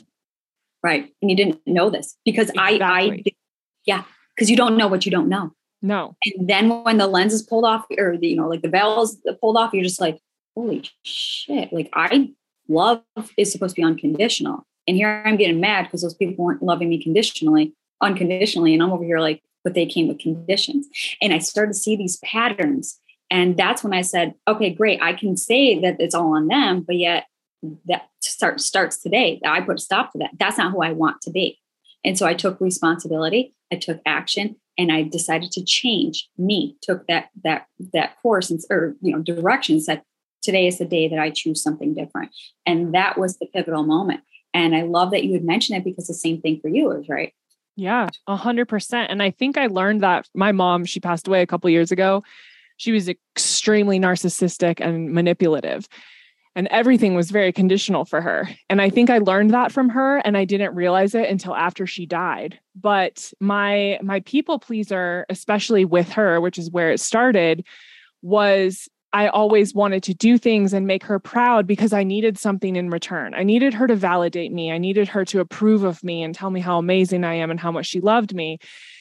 [0.82, 1.12] Right.
[1.20, 2.80] And you didn't know this because exactly.
[2.82, 3.22] I, I,
[3.84, 5.52] yeah, because you don't know what you don't know.
[5.82, 6.16] No.
[6.24, 9.02] And then when the lens is pulled off or the, you know, like the veil
[9.02, 10.20] is pulled off, you're just like,
[10.54, 11.72] holy shit.
[11.72, 12.30] Like I
[12.68, 13.02] love
[13.36, 14.64] is supposed to be unconditional.
[14.86, 18.74] And here I'm getting mad because those people weren't loving me conditionally, unconditionally.
[18.74, 20.88] And I'm over here like, but they came with conditions.
[21.20, 22.98] And I started to see these patterns.
[23.30, 25.00] And that's when I said, okay, great.
[25.02, 27.26] I can say that it's all on them, but yet
[27.86, 29.40] that start, starts today.
[29.44, 30.32] I put a stop to that.
[30.38, 31.58] That's not who I want to be.
[32.04, 37.06] And so I took responsibility, I took action, and I decided to change me, took
[37.06, 40.02] that that that course and or you know direction, said
[40.42, 42.30] today is the day that I choose something different.
[42.66, 44.20] And that was the pivotal moment.
[44.54, 47.08] And I love that you had mentioned it because the same thing for you is
[47.08, 47.32] right.
[47.76, 49.10] Yeah, a hundred percent.
[49.10, 52.22] And I think I learned that my mom, she passed away a couple years ago.
[52.76, 55.88] She was extremely narcissistic and manipulative.
[56.54, 58.48] And everything was very conditional for her.
[58.68, 61.86] And I think I learned that from her and I didn't realize it until after
[61.86, 62.58] she died.
[62.74, 67.64] But my my people pleaser, especially with her, which is where it started,
[68.20, 72.76] was I always wanted to do things and make her proud because I needed something
[72.76, 73.34] in return.
[73.34, 74.72] I needed her to validate me.
[74.72, 77.60] I needed her to approve of me and tell me how amazing I am and
[77.60, 78.58] how much she loved me.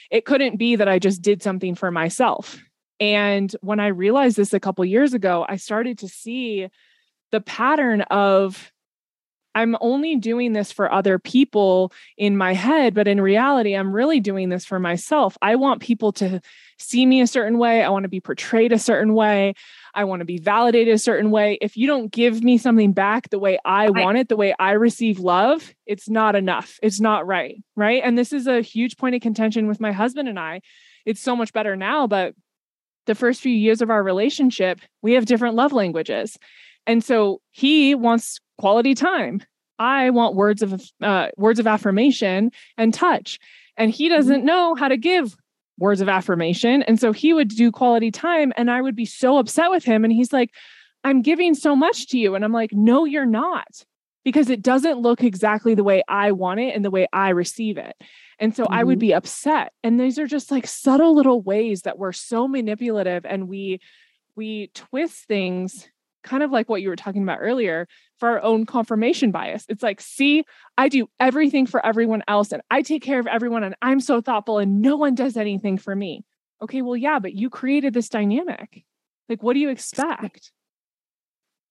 [0.10, 2.62] It couldn't be that I just did something for myself.
[3.00, 6.68] And when I realized this a couple years ago, I started to see
[7.32, 8.72] the pattern of
[9.54, 14.20] I'm only doing this for other people in my head, but in reality, I'm really
[14.20, 15.38] doing this for myself.
[15.42, 16.40] I want people to
[16.80, 17.84] see me a certain way.
[17.84, 19.54] I want to be portrayed a certain way.
[19.94, 21.58] I want to be validated a certain way.
[21.62, 24.72] If you don't give me something back the way I want it, the way I
[24.72, 26.80] receive love, it's not enough.
[26.82, 27.62] It's not right.
[27.76, 28.02] Right.
[28.04, 30.62] And this is a huge point of contention with my husband and I.
[31.06, 32.36] It's so much better now, but
[33.06, 36.38] the first few years of our relationship, we have different love languages.
[36.88, 39.42] And so he wants quality time.
[39.80, 43.40] I want words of uh, words of affirmation and touch.
[43.78, 44.16] And he mm-hmm.
[44.16, 45.36] doesn't know how to give
[45.80, 46.84] words of affirmation.
[46.84, 50.04] And so he would do quality time and I would be so upset with him.
[50.04, 50.52] And he's like,
[51.04, 52.36] I'm giving so much to you.
[52.36, 53.84] And I'm like, no, you're not,
[54.24, 57.78] because it doesn't look exactly the way I want it and the way I receive
[57.78, 57.96] it.
[58.38, 58.74] And so mm-hmm.
[58.74, 59.08] I would mm-hmm.
[59.08, 59.74] be upset.
[59.84, 63.80] And these are just like subtle little ways that we're so manipulative and we
[64.36, 65.90] we twist things
[66.24, 67.88] kind of like what you were talking about earlier
[68.20, 69.66] for our own confirmation bias.
[69.70, 70.44] It's like, see,
[70.78, 74.22] I do everything for everyone else and I take care of everyone and I'm so
[74.22, 76.24] thoughtful and no one does anything for me.
[76.62, 78.86] Okay, well, yeah, but you created this dynamic.
[79.28, 80.52] Like, what do you expect?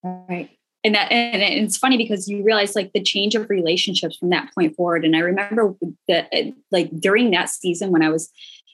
[0.02, 0.50] Right.
[0.82, 4.50] And that and it's funny because you realize like the change of relationships from that
[4.54, 5.04] point forward.
[5.04, 5.74] And I remember
[6.08, 6.32] that
[6.70, 8.30] like during that season when I was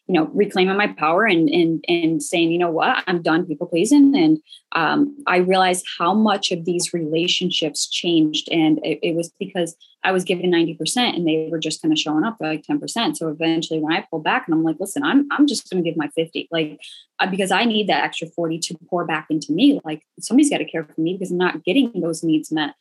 [0.09, 3.03] you know reclaiming my power and and and saying you know what?
[3.07, 4.14] I'm done people pleasing.
[4.16, 4.38] And
[4.77, 8.49] um, i realized how much of these relationships changed.
[8.53, 11.99] And it, it, was because i was giving 90% and they were just kind of
[11.99, 15.27] showing up like 10% so eventually when i pulled back and i'm like listen i'm,
[15.31, 16.79] I'm just going to give my 50 like
[17.19, 19.81] uh, because i need that extra 40 to pour back into me.
[19.85, 22.75] Like somebody's got to care for me because i'm not getting those needs met.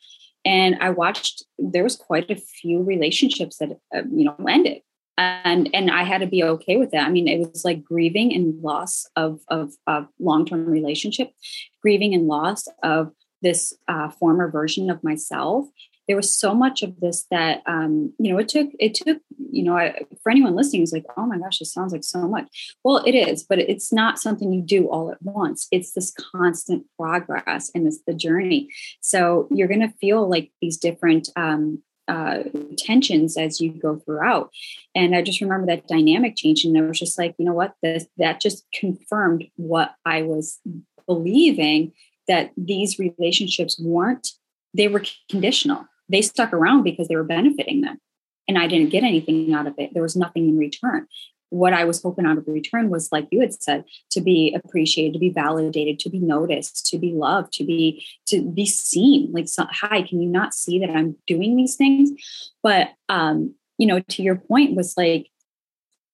[0.44, 4.82] And i watched there was quite a few relationships that uh, you know ended
[5.18, 7.06] and and I had to be okay with that.
[7.06, 11.32] I mean, it was like grieving and loss of of, of long term relationship,
[11.80, 15.66] grieving and loss of this uh, former version of myself.
[16.08, 19.18] There was so much of this that um, you know it took it took
[19.50, 22.28] you know I, for anyone listening is like oh my gosh this sounds like so
[22.28, 22.76] much.
[22.84, 25.66] Well, it is, but it's not something you do all at once.
[25.72, 28.68] It's this constant progress and it's the journey.
[29.00, 32.44] So you're going to feel like these different um, uh,
[32.78, 34.50] tensions as you go throughout.
[34.94, 37.74] And I just remember that dynamic change, and I was just like, you know what,
[37.82, 40.58] this that just confirmed what I was
[41.06, 41.92] believing
[42.28, 44.28] that these relationships weren't.
[44.74, 45.86] They were conditional.
[46.08, 47.98] They stuck around because they were benefiting them,
[48.48, 49.94] and I didn't get anything out of it.
[49.94, 51.06] There was nothing in return
[51.50, 55.12] what I was hoping out of return was, like you had said, to be appreciated,
[55.14, 59.30] to be validated, to be noticed, to be loved, to be to be seen.
[59.32, 62.10] Like, so, hi, can you not see that I'm doing these things?
[62.62, 65.28] But um, you know, to your point was like,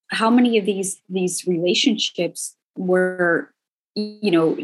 [0.08, 3.52] how many of these these relationships were,
[3.94, 4.56] you know,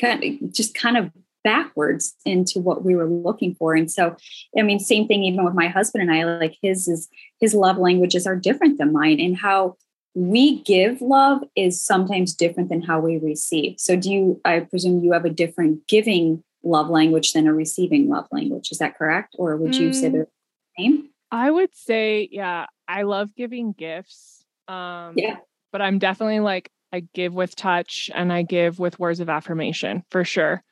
[0.00, 1.10] kind of just kind of
[1.42, 4.16] backwards into what we were looking for and so
[4.58, 7.06] i mean same thing even with my husband and i like his is
[7.38, 9.76] his love languages are different than mine and how
[10.14, 13.74] we give love is sometimes different than how we receive.
[13.78, 18.08] So, do you, I presume you have a different giving love language than a receiving
[18.08, 18.70] love language.
[18.72, 19.34] Is that correct?
[19.38, 20.12] Or would you say mm.
[20.12, 21.08] they're the same?
[21.30, 24.44] I would say, yeah, I love giving gifts.
[24.66, 25.36] Um, yeah.
[25.72, 30.04] But I'm definitely like, I give with touch and I give with words of affirmation
[30.10, 30.62] for sure.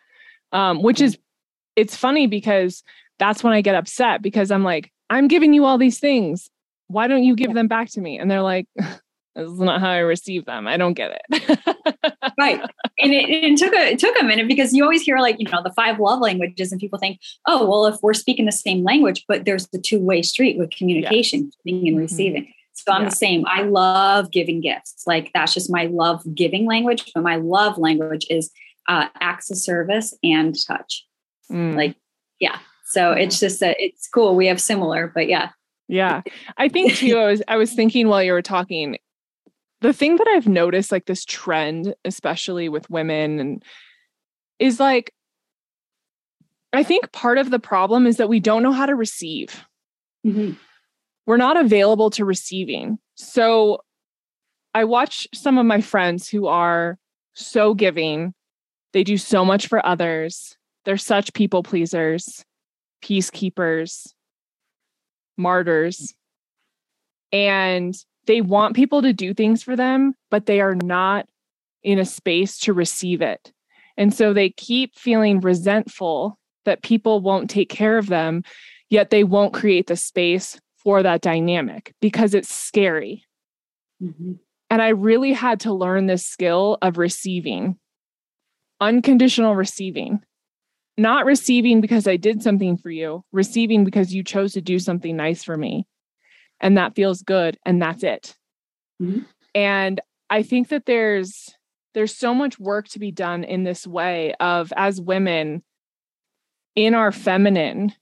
[0.52, 1.18] um, which is
[1.74, 2.82] it's funny because
[3.18, 6.50] that's when I get upset because I'm like, I'm giving you all these things.
[6.88, 8.18] Why don't you give them back to me?
[8.18, 8.66] And they're like,
[9.34, 10.66] this is not how I receive them.
[10.66, 11.58] I don't get it.
[12.38, 12.60] right.
[12.98, 15.48] And it, it, took a it took a minute because you always hear like, you
[15.48, 18.84] know, the five love languages and people think, oh, well, if we're speaking the same
[18.84, 21.54] language, but there's the two-way street with communication, yes.
[21.64, 22.02] giving and mm-hmm.
[22.02, 22.52] receiving.
[22.74, 23.10] So I'm yeah.
[23.10, 23.44] the same.
[23.46, 25.04] I love giving gifts.
[25.06, 28.50] Like that's just my love giving language, but my love language is
[28.88, 31.06] uh, acts of service and touch.
[31.50, 31.76] Mm.
[31.76, 31.96] Like,
[32.40, 32.58] yeah.
[32.86, 34.36] So it's just a, it's cool.
[34.36, 35.50] We have similar, but yeah.
[35.88, 36.22] Yeah.
[36.56, 38.98] I think too, I was I was thinking while you were talking,
[39.82, 43.62] the thing that I've noticed, like this trend, especially with women, and
[44.58, 45.12] is like
[46.72, 49.64] I think part of the problem is that we don't know how to receive.
[50.26, 50.52] Mm-hmm.
[51.26, 52.98] We're not available to receiving.
[53.14, 53.82] So
[54.74, 56.98] I watch some of my friends who are
[57.34, 58.32] so giving.
[58.92, 60.56] They do so much for others.
[60.84, 62.44] They're such people pleasers,
[63.04, 64.12] peacekeepers,
[65.36, 66.14] martyrs.
[67.32, 67.94] And
[68.26, 71.28] they want people to do things for them, but they are not
[71.82, 73.52] in a space to receive it.
[73.96, 78.42] And so they keep feeling resentful that people won't take care of them,
[78.88, 83.24] yet they won't create the space for that dynamic because it's scary.
[84.02, 84.32] Mm-hmm.
[84.70, 87.76] And I really had to learn this skill of receiving,
[88.80, 90.20] unconditional receiving,
[90.96, 95.16] not receiving because I did something for you, receiving because you chose to do something
[95.16, 95.86] nice for me.
[96.62, 97.58] And that feels good.
[97.66, 98.34] And that's it.
[99.02, 99.20] Mm-hmm.
[99.54, 100.00] And
[100.30, 101.54] I think that there's,
[101.92, 105.62] there's so much work to be done in this way of as women
[106.74, 107.92] in our feminine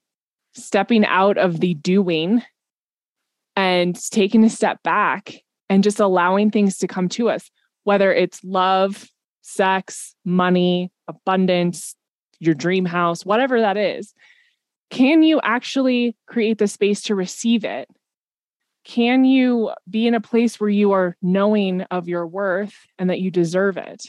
[0.53, 2.43] stepping out of the doing
[3.57, 5.35] and taking a step back
[5.69, 7.51] and just allowing things to come to us,
[7.85, 9.09] whether it's love,
[9.43, 11.95] sex, money, abundance,
[12.39, 14.15] your dream house, whatever that is.
[14.91, 17.89] Can you actually create the space to receive it?
[18.85, 23.21] Can you be in a place where you are knowing of your worth and that
[23.21, 24.05] you deserve it?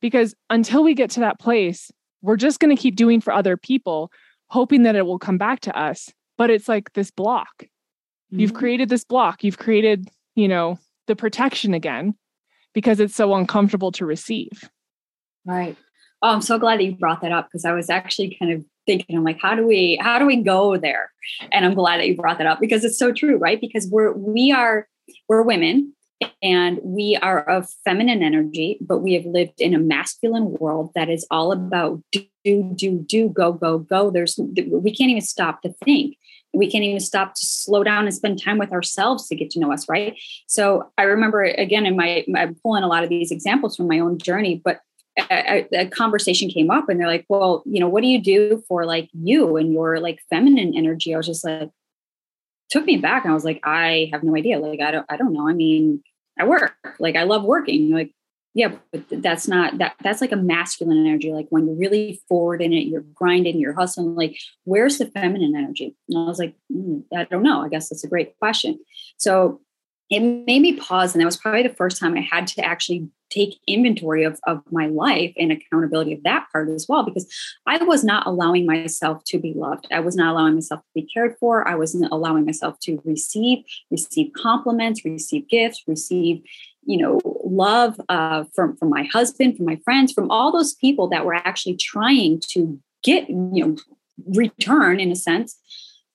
[0.00, 1.90] Because until we get to that place,
[2.22, 4.10] we're just going to keep doing for other people,
[4.48, 6.10] hoping that it will come back to us.
[6.36, 7.48] But it's like this block.
[7.62, 8.40] Mm-hmm.
[8.40, 9.44] You've created this block.
[9.44, 12.14] You've created, you know, the protection again
[12.74, 14.70] because it's so uncomfortable to receive.
[15.44, 15.76] Right.
[16.22, 18.64] Oh, I'm so glad that you brought that up because I was actually kind of
[18.88, 21.12] thinking, I'm like, how do we, how do we go there?
[21.52, 23.60] And I'm glad that you brought that up because it's so true, right?
[23.60, 24.88] Because we're, we are,
[25.28, 25.92] we're women
[26.42, 31.10] and we are of feminine energy, but we have lived in a masculine world that
[31.10, 32.24] is all about do,
[32.74, 34.10] do, do, go, go, go.
[34.10, 36.16] There's, we can't even stop to think
[36.54, 39.60] we can't even stop to slow down and spend time with ourselves to get to
[39.60, 43.30] know us right so i remember again in my i'm pulling a lot of these
[43.30, 44.80] examples from my own journey but
[45.30, 48.62] a, a, conversation came up and they're like well you know what do you do
[48.68, 51.14] for like you and your like feminine energy?
[51.14, 51.70] I was just like
[52.70, 54.58] took me back and i was like i have no idea.
[54.58, 55.48] Like i don't i don't know.
[55.48, 56.02] I mean
[56.38, 56.74] i work.
[56.98, 57.90] Like i love working.
[57.90, 58.12] Like
[58.54, 61.32] yeah but that's not that that's like a masculine energy.
[61.32, 65.56] Like when you're really forward in it you're grinding you're hustling like where's the feminine
[65.56, 65.96] energy?
[66.08, 67.62] And i was like mm, i don't know.
[67.62, 68.78] I guess that's a great question.
[69.16, 69.60] So
[70.10, 73.08] it made me pause and that was probably the first time i had to actually
[73.30, 77.26] take inventory of, of my life and accountability of that part as well because
[77.66, 79.86] i was not allowing myself to be loved.
[79.92, 81.66] I was not allowing myself to be cared for.
[81.66, 86.42] I wasn't allowing myself to receive receive compliments receive gifts receive
[86.84, 91.08] you know love uh, from from my husband from my friends from all those people
[91.08, 93.76] that were actually trying to get you know
[94.34, 95.58] return in a sense.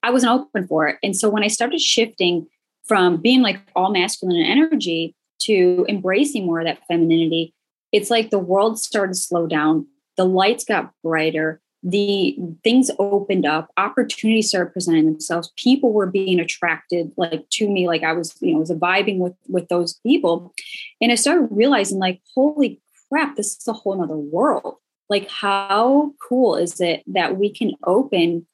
[0.02, 0.98] I wasn't open for it.
[1.04, 2.48] And so when i started shifting
[2.86, 7.54] from being like all masculine and energy to embracing more of that femininity,
[7.92, 9.88] it's like the world started to slow down.
[10.18, 11.62] The lights got brighter.
[11.84, 13.70] The things opened up.
[13.76, 15.52] Opportunities started presenting themselves.
[15.58, 19.34] People were being attracted like to me, like I was, you know, was vibing with
[19.50, 20.54] with those people,
[21.02, 24.76] and I started realizing, like, holy crap, this is a whole other world.
[25.10, 28.48] Like, how cool is it that we can open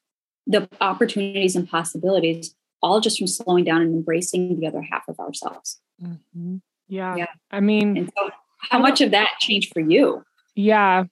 [0.46, 5.18] the opportunities and possibilities all just from slowing down and embracing the other half of
[5.18, 5.80] ourselves.
[6.02, 6.56] Mm-hmm.
[6.88, 7.16] Yeah.
[7.16, 7.26] yeah.
[7.50, 8.30] I mean, so
[8.70, 10.24] how much of that changed for you?
[10.54, 11.04] Yeah.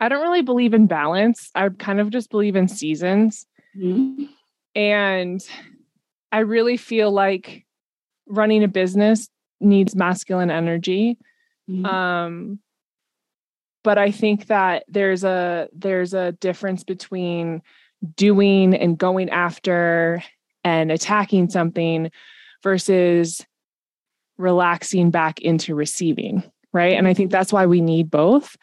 [0.00, 1.50] I don't really believe in balance.
[1.54, 3.46] I kind of just believe in seasons.
[3.76, 4.24] Mm-hmm.
[4.74, 5.40] And
[6.32, 7.64] I really feel like
[8.26, 9.28] running a business
[9.60, 11.18] needs masculine energy.
[11.70, 11.86] Mm-hmm.
[11.86, 12.58] Um,
[13.82, 17.62] but I think that there's a there's a difference between
[18.16, 20.22] doing and going after
[20.64, 22.10] and attacking something
[22.62, 23.44] versus
[24.38, 26.42] relaxing back into receiving
[26.72, 28.56] right and i think that's why we need both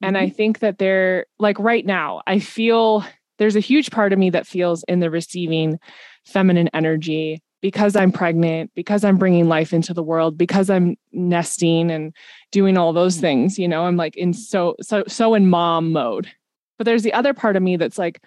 [0.00, 0.34] And I mm-hmm.
[0.34, 3.04] think that they're like right now, I feel
[3.38, 5.78] there's a huge part of me that feels in the receiving
[6.24, 11.90] feminine energy because I'm pregnant, because I'm bringing life into the world, because I'm nesting
[11.90, 12.14] and
[12.52, 13.20] doing all those mm.
[13.20, 16.30] things, you know, I'm like in so, so, so in mom mode.
[16.76, 18.22] But there's the other part of me that's like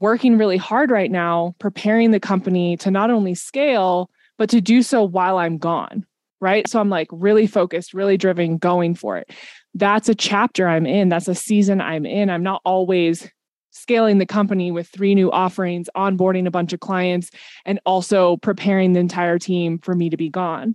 [0.00, 4.82] working really hard right now, preparing the company to not only scale, but to do
[4.82, 6.06] so while I'm gone.
[6.38, 6.68] Right.
[6.68, 9.30] So I'm like really focused, really driven, going for it.
[9.72, 11.08] That's a chapter I'm in.
[11.08, 12.28] That's a season I'm in.
[12.28, 13.30] I'm not always
[13.70, 17.30] scaling the company with three new offerings, onboarding a bunch of clients,
[17.64, 20.74] and also preparing the entire team for me to be gone.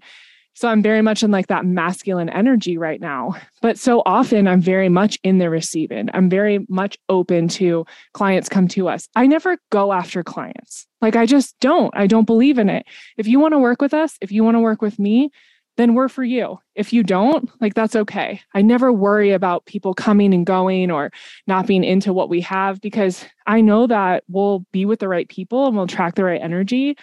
[0.53, 3.35] So I'm very much in like that masculine energy right now.
[3.61, 6.09] But so often I'm very much in the receiving.
[6.13, 9.07] I'm very much open to clients come to us.
[9.15, 10.87] I never go after clients.
[11.01, 11.95] Like I just don't.
[11.95, 12.85] I don't believe in it.
[13.17, 15.31] If you want to work with us, if you want to work with me,
[15.77, 16.59] then we're for you.
[16.75, 18.41] If you don't, like that's okay.
[18.53, 21.11] I never worry about people coming and going or
[21.47, 25.27] not being into what we have because I know that we'll be with the right
[25.27, 26.97] people and we'll attract the right energy.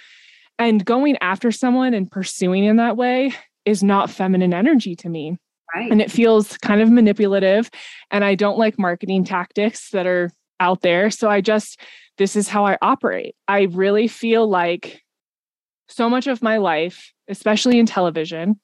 [0.59, 3.33] And going after someone and pursuing in that way
[3.65, 5.37] is not feminine energy to me.
[5.75, 5.91] Right.
[5.91, 7.71] And it feels kind of manipulative.
[8.11, 10.31] And I don't like marketing tactics that are
[10.61, 11.11] out there.
[11.11, 11.81] So I just,
[12.17, 13.37] this is how I operate.
[13.47, 15.03] I really feel like
[15.89, 18.59] so much of my life, especially in television,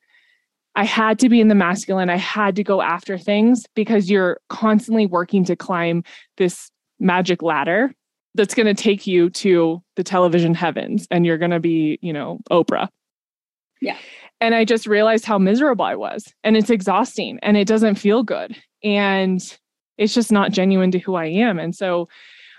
[0.74, 2.10] I had to be in the masculine.
[2.10, 6.02] I had to go after things because you're constantly working to climb
[6.36, 7.94] this magic ladder
[8.34, 12.12] that's going to take you to the television heavens and you're going to be, you
[12.12, 12.88] know, Oprah.
[13.80, 13.96] Yeah.
[14.40, 16.32] And I just realized how miserable I was.
[16.42, 18.56] And it's exhausting and it doesn't feel good.
[18.82, 19.40] And
[19.96, 21.58] it's just not genuine to who I am.
[21.58, 22.08] And so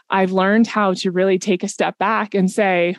[0.09, 2.95] I've learned how to really take a step back and say,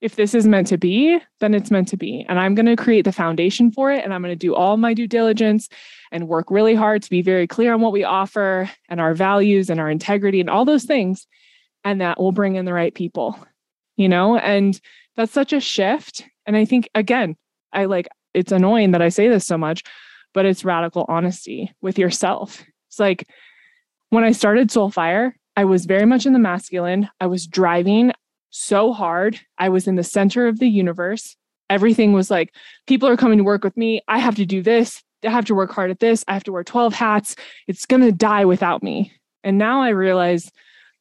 [0.00, 2.24] if this is meant to be, then it's meant to be.
[2.26, 4.02] And I'm going to create the foundation for it.
[4.02, 5.68] And I'm going to do all my due diligence
[6.10, 9.68] and work really hard to be very clear on what we offer and our values
[9.68, 11.26] and our integrity and all those things.
[11.84, 13.38] And that will bring in the right people,
[13.96, 14.36] you know?
[14.36, 14.78] And
[15.16, 16.24] that's such a shift.
[16.46, 17.36] And I think, again,
[17.72, 19.82] I like it's annoying that I say this so much,
[20.34, 22.64] but it's radical honesty with yourself.
[22.88, 23.28] It's like
[24.10, 27.10] when I started Soulfire I was very much in the masculine.
[27.20, 28.12] I was driving
[28.48, 29.38] so hard.
[29.58, 31.36] I was in the center of the universe.
[31.68, 32.54] Everything was like,
[32.86, 34.00] people are coming to work with me.
[34.08, 35.02] I have to do this.
[35.22, 36.24] I have to work hard at this.
[36.26, 37.36] I have to wear 12 hats.
[37.66, 39.12] It's going to die without me.
[39.44, 40.50] And now I realize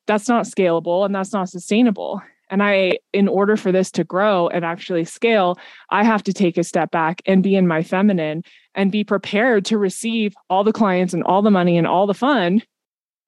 [0.10, 2.20] that's not scalable and that's not sustainable.
[2.50, 5.60] And I, in order for this to grow and actually scale,
[5.92, 8.44] I have to take a step back and be in my feminine
[8.74, 12.16] and be prepared to receive all the clients and all the money and all the
[12.16, 12.64] fun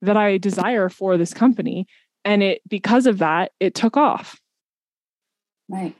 [0.01, 1.85] that I desire for this company.
[2.25, 4.39] And it, because of that, it took off.
[5.69, 5.95] Right.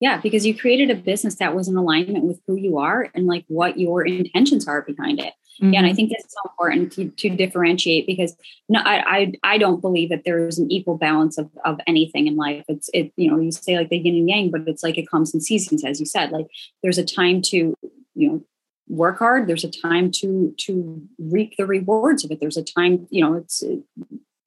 [0.00, 3.26] Yeah, because you created a business that was in alignment with who you are and
[3.26, 5.34] like what your intentions are behind it.
[5.60, 5.72] Mm-hmm.
[5.72, 5.96] Yeah, and I mm-hmm.
[5.96, 8.36] think that's so important to, to differentiate because
[8.68, 12.36] no, I, I I don't believe that there's an equal balance of of anything in
[12.36, 12.64] life.
[12.68, 15.10] It's it you know you say like the yin and yang, but it's like it
[15.10, 16.30] comes in seasons, as you said.
[16.30, 16.46] Like
[16.82, 17.74] there's a time to
[18.14, 18.44] you know
[18.88, 19.48] work hard.
[19.48, 22.38] There's a time to to reap the rewards of it.
[22.38, 23.80] There's a time you know it's it,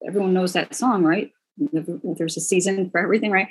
[0.08, 1.32] everyone knows that song, right?
[1.58, 3.50] There's a season for everything, right?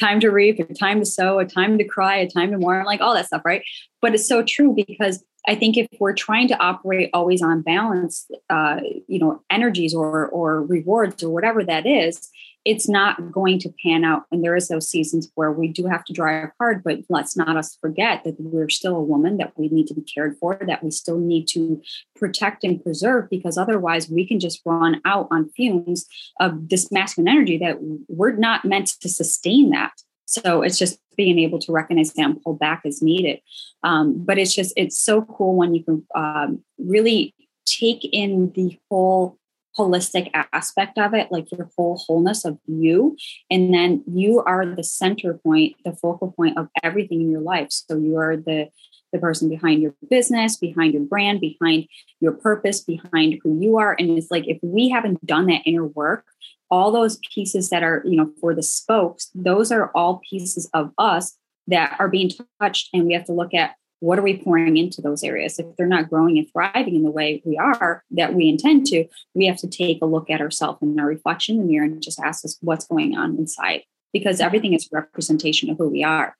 [0.00, 2.84] Time to reap, a time to sow, a time to cry, a time to mourn,
[2.84, 3.62] like all that stuff, right?
[4.00, 8.30] But it's so true because I think if we're trying to operate always on balance,
[8.48, 12.30] uh, you know, energies or or rewards or whatever that is,
[12.64, 14.22] it's not going to pan out.
[14.30, 17.56] And there is those seasons where we do have to drive hard, but let's not
[17.56, 20.84] us forget that we're still a woman, that we need to be cared for, that
[20.84, 21.82] we still need to
[22.14, 26.06] protect and preserve, because otherwise we can just run out on fumes
[26.38, 27.78] of this masculine energy that
[28.08, 29.92] we're not meant to sustain that.
[30.32, 33.40] So it's just being able to recognize that and pull back as needed.
[33.82, 37.34] Um, but it's just, it's so cool when you can um, really
[37.66, 39.38] take in the whole
[39.78, 43.16] holistic aspect of it, like your whole wholeness of you.
[43.50, 47.68] And then you are the center point, the focal point of everything in your life.
[47.70, 48.68] So you are the
[49.12, 51.86] the person behind your business, behind your brand, behind
[52.20, 53.94] your purpose, behind who you are.
[53.98, 56.24] And it's like if we haven't done that inner work,
[56.70, 60.92] all those pieces that are, you know, for the spokes, those are all pieces of
[60.96, 61.36] us
[61.66, 62.88] that are being touched.
[62.92, 65.86] And we have to look at what are we pouring into those areas if they're
[65.86, 69.56] not growing and thriving in the way we are that we intend to we have
[69.56, 72.44] to take a look at ourselves in our reflection in the mirror and just ask
[72.44, 73.82] us what's going on inside
[74.12, 76.36] because everything is representation of who we are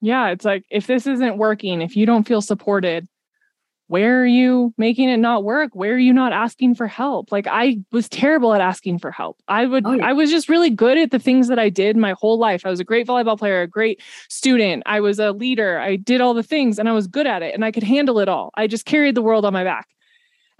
[0.00, 3.06] yeah it's like if this isn't working if you don't feel supported
[3.90, 5.74] where are you making it not work?
[5.74, 7.32] Where are you not asking for help?
[7.32, 9.42] Like i was terrible at asking for help.
[9.48, 10.06] I would oh, yeah.
[10.06, 12.64] i was just really good at the things that i did my whole life.
[12.64, 14.84] I was a great volleyball player a great student.
[14.86, 15.80] I was a leader.
[15.80, 18.20] I did all the things and i was good at it and i could handle
[18.20, 18.52] it all.
[18.54, 19.88] I just carried the world on my back.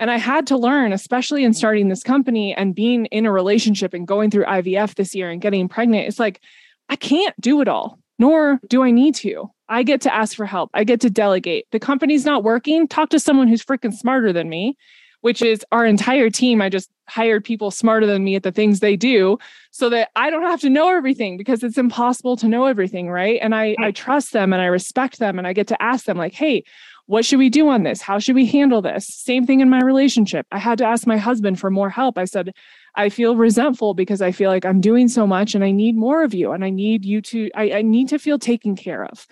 [0.00, 3.94] And I had to learn, especially in starting this company and being in a relationship
[3.94, 6.08] and going through IVF this year and getting pregnant.
[6.08, 6.40] It's like,
[6.88, 9.50] I can't do it all, nor do I need to.
[9.68, 10.70] I get to ask for help.
[10.74, 11.66] I get to delegate.
[11.72, 12.86] The company's not working.
[12.86, 14.76] Talk to someone who's freaking smarter than me,
[15.22, 16.60] which is our entire team.
[16.60, 19.38] I just hired people smarter than me at the things they do
[19.70, 23.08] so that I don't have to know everything because it's impossible to know everything.
[23.08, 23.38] Right.
[23.40, 26.18] And I, I trust them and I respect them and I get to ask them,
[26.18, 26.62] like, hey,
[27.06, 28.02] what should we do on this?
[28.02, 29.06] How should we handle this?
[29.06, 30.46] Same thing in my relationship.
[30.52, 32.18] I had to ask my husband for more help.
[32.18, 32.54] I said,
[32.96, 36.22] I feel resentful because I feel like I'm doing so much and I need more
[36.22, 39.26] of you and I need you to, I, I need to feel taken care of.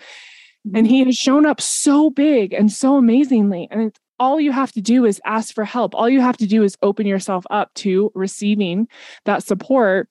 [0.73, 3.67] And he has shown up so big and so amazingly.
[3.71, 5.95] And all you have to do is ask for help.
[5.95, 8.87] All you have to do is open yourself up to receiving
[9.25, 10.09] that support.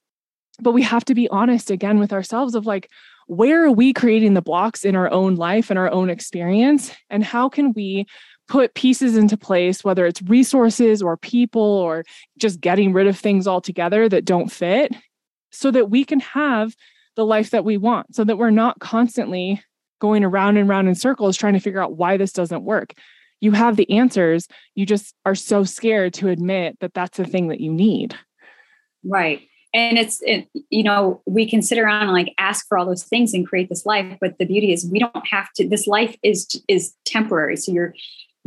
[0.61, 2.91] But we have to be honest again with ourselves of like,
[3.27, 6.91] where are we creating the blocks in our own life and our own experience?
[7.11, 8.07] And how can we
[8.49, 12.05] put pieces into place, whether it's resources or people or
[12.39, 14.95] just getting rid of things altogether that don't fit,
[15.51, 16.75] so that we can have
[17.17, 19.63] the life that we want, so that we're not constantly
[20.01, 22.95] going around and around in circles trying to figure out why this doesn't work.
[23.41, 24.49] You have the answers.
[24.75, 28.17] You just are so scared to admit that that's the thing that you need.
[29.05, 32.87] Right and it's it, you know we can sit around and like ask for all
[32.87, 35.87] those things and create this life but the beauty is we don't have to this
[35.87, 37.95] life is is temporary so you're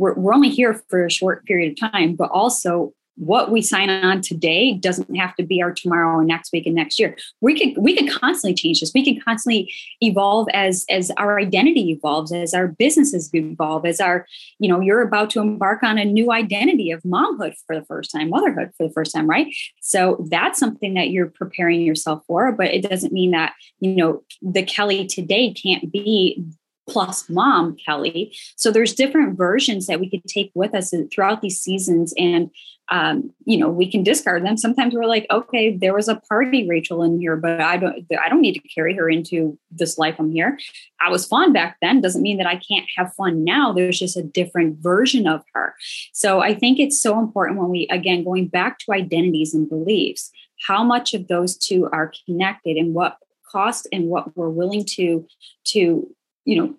[0.02, 3.90] we're, we're only here for a short period of time but also what we sign
[3.90, 7.16] on today doesn't have to be our tomorrow or next week and next year.
[7.40, 8.92] We could we could constantly change this.
[8.94, 14.26] We can constantly evolve as as our identity evolves as our businesses evolve as our
[14.58, 18.10] you know you're about to embark on a new identity of momhood for the first
[18.10, 19.54] time motherhood for the first time right?
[19.82, 24.22] So that's something that you're preparing yourself for but it doesn't mean that you know
[24.40, 26.42] the kelli today can't be
[26.88, 28.36] plus mom kelli.
[28.56, 32.50] So there's different versions that we could take with us throughout these seasons and
[32.88, 34.56] um, you know we can discard them.
[34.56, 38.28] Sometimes we're like okay there was a party rachel in here but i don't i
[38.28, 40.58] don't need to carry her into this life i'm here.
[41.00, 42.00] I was fun back then.
[42.00, 43.72] Doesn't mean that i can't have fun now.
[43.72, 45.74] There's just a different version of her.
[46.12, 50.30] So i think it's so important when we again going back to identities and beliefs
[50.66, 53.18] how much of those two are connected and what
[53.50, 55.26] cost and what we're willing to
[55.64, 56.14] to
[56.44, 56.74] you know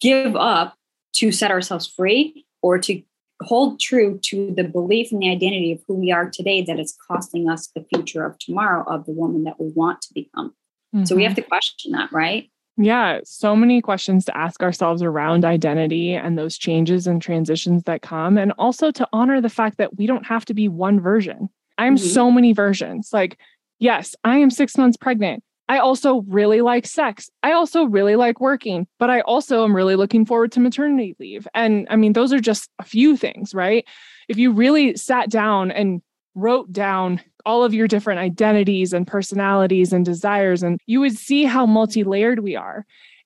[0.00, 0.74] give up
[1.14, 3.02] to set ourselves free or to
[3.42, 6.96] hold true to the belief and the identity of who we are today that it's
[7.06, 10.54] costing us the future of tomorrow of the woman that we want to become
[10.94, 11.04] mm-hmm.
[11.04, 11.42] so we have mm-hmm.
[11.42, 16.58] to question that right yeah, so many questions to ask ourselves around identity and those
[16.58, 20.44] changes and transitions that come, and also to honor the fact that we don't have
[20.46, 21.48] to be one version.
[21.78, 22.06] I'm mm-hmm.
[22.06, 23.10] so many versions.
[23.14, 23.38] Like,
[23.78, 25.42] yes, I am six months pregnant.
[25.68, 27.28] I also really like sex.
[27.42, 31.48] I also really like working, but I also am really looking forward to maternity leave.
[31.54, 33.84] And I mean, those are just a few things, right?
[34.28, 36.02] If you really sat down and
[36.34, 41.44] wrote down all of your different identities and personalities and desires, and you would see
[41.44, 42.84] how multi layered we are.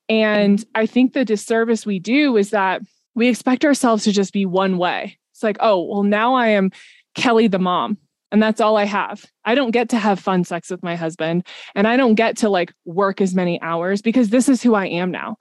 [0.08, 2.82] And I think the disservice we do is that
[3.14, 5.18] we expect ourselves to just be one way.
[5.32, 6.70] It's like, oh, well, now I am
[7.16, 7.98] Kelli the mom
[8.32, 9.24] and that's all I have.
[9.44, 12.48] I don't get to have fun sex with my husband and I don't get to
[12.48, 15.36] like work as many hours because this is who I am now.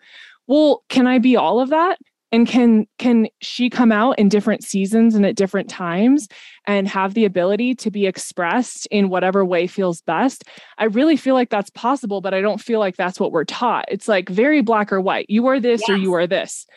[0.47, 1.99] Well, can I be all of that?
[2.31, 6.27] And can can she come out in different seasons and at different times
[6.67, 10.43] and have the ability to be expressed in whatever way feels best?
[10.77, 13.85] I really feel like that's possible, but I don't feel like that's what we're taught.
[13.87, 15.25] It's like very black or white.
[15.27, 15.89] You are this yes.
[15.89, 16.67] or you are this.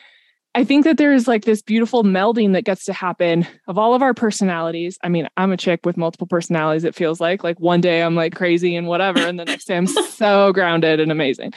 [0.54, 3.94] I think that there is like this beautiful melding that gets to happen of all
[3.94, 4.98] of our personalities.
[5.02, 7.42] I mean, I'm a chick with multiple personalities, it feels like.
[7.42, 11.00] Like one day I'm like crazy and whatever, and the next day I'm so grounded
[11.00, 11.54] and amazing.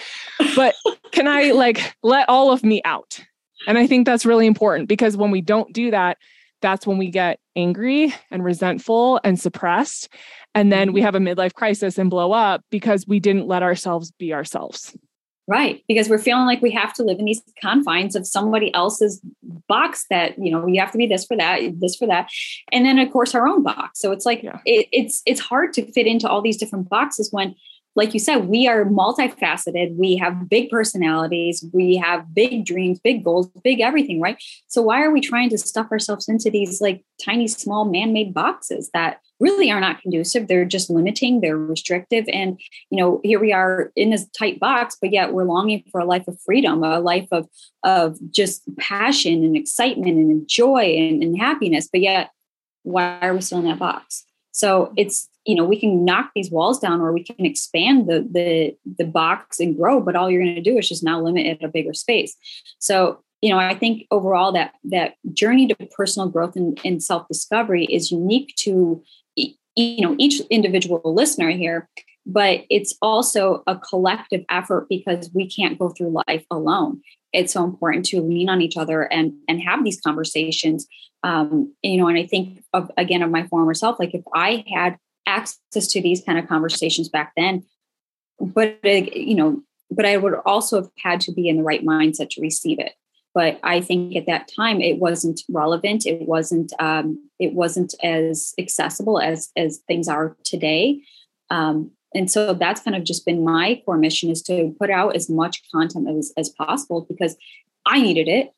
[0.56, 0.76] But
[1.12, 3.20] can I like let all of me out?
[3.68, 6.18] And I think that's really important because when we don't do that,
[6.62, 10.10] that's when we get angry and resentful and suppressed.
[10.54, 11.06] And then we mm-hmm.
[11.06, 14.96] have a midlife crisis and blow up because we didn't let ourselves be ourselves.
[15.48, 15.84] Right.
[15.88, 19.22] Because we're feeling like we have to live in these confines of somebody else's
[19.68, 22.30] box that, you know, you have to be this for that, this for that.
[22.72, 24.00] And then of course our own box.
[24.00, 24.60] So it's like yeah.
[24.66, 27.56] it, it's it's hard to fit into all these different boxes when
[27.96, 29.96] like you said, we are multifaceted.
[29.96, 31.66] We have big personalities.
[31.72, 34.38] We have big dreams, big goals, big everything, right?
[34.68, 38.90] So why are we trying to stuff ourselves into these like tiny, small man-made boxes
[38.94, 40.48] that really are not conducive?
[40.48, 41.42] They're just limiting.
[41.42, 42.26] They're restrictive.
[42.32, 42.60] And
[42.90, 46.06] you know, here we are in this tight box, but yet we're longing for a
[46.06, 47.48] life of freedom, a life of
[47.84, 51.90] of just passion and excitement and joy and, and happiness.
[51.92, 52.32] But yet,
[52.84, 54.26] why are we still in that box?
[54.52, 58.28] So it's you know we can knock these walls down or we can expand the
[58.32, 61.46] the the box and grow but all you're going to do is just now limit
[61.46, 62.36] it a bigger space
[62.80, 67.28] so you know, I think overall that that journey to personal growth and, and self
[67.28, 69.04] discovery is unique to
[69.76, 71.90] you know each individual listener here
[72.26, 77.02] but it's also a collective effort because we can't go through life alone.
[77.34, 80.88] It's so important to lean on each other and and have these conversations.
[81.24, 84.64] Um you know and i think of again of my former self like if i
[84.72, 87.64] had access to these kind of conversations back then
[88.40, 92.30] but you know but i would also have had to be in the right mindset
[92.30, 92.94] to receive it
[93.36, 96.06] but i think at that time it wasn't relevant.
[96.06, 101.02] It wasn't um, it wasn't as accessible as as things are today.
[101.50, 105.16] Um, and so that's kind of just been my core mission is to put out
[105.18, 107.36] as much content as, as possible because
[107.86, 108.52] i needed it.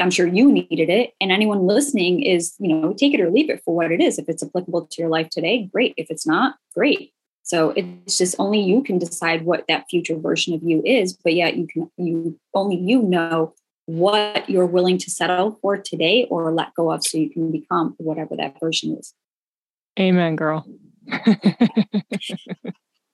[0.00, 1.12] I'm sure you needed it.
[1.20, 4.18] And anyone listening is you know take it or leave it for what it is.
[4.18, 5.94] If it's applicable to your life today great.
[5.96, 7.12] If it's not great.
[7.42, 11.34] So it's just only you can decide what that future version of you is but
[11.34, 13.54] yet you can you only you know
[13.86, 17.94] what you're willing to settle for today or let go of so you can become
[17.98, 19.14] whatever that version is.
[19.98, 20.66] Amen, girl.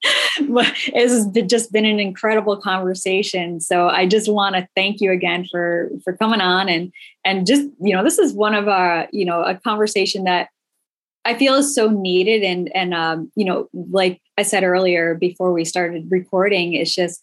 [0.03, 5.89] it's just been an incredible conversation so i just want to thank you again for
[6.03, 6.91] for coming on and
[7.23, 10.49] and just you know this is one of a you know a conversation that
[11.25, 15.53] i feel is so needed and and um you know like i said earlier before
[15.53, 17.21] we started recording it's just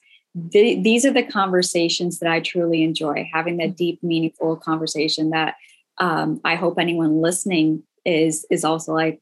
[0.52, 5.54] th- these are the conversations that I truly enjoy having that deep, meaningful conversation that
[5.98, 9.20] um, I hope anyone listening is is also like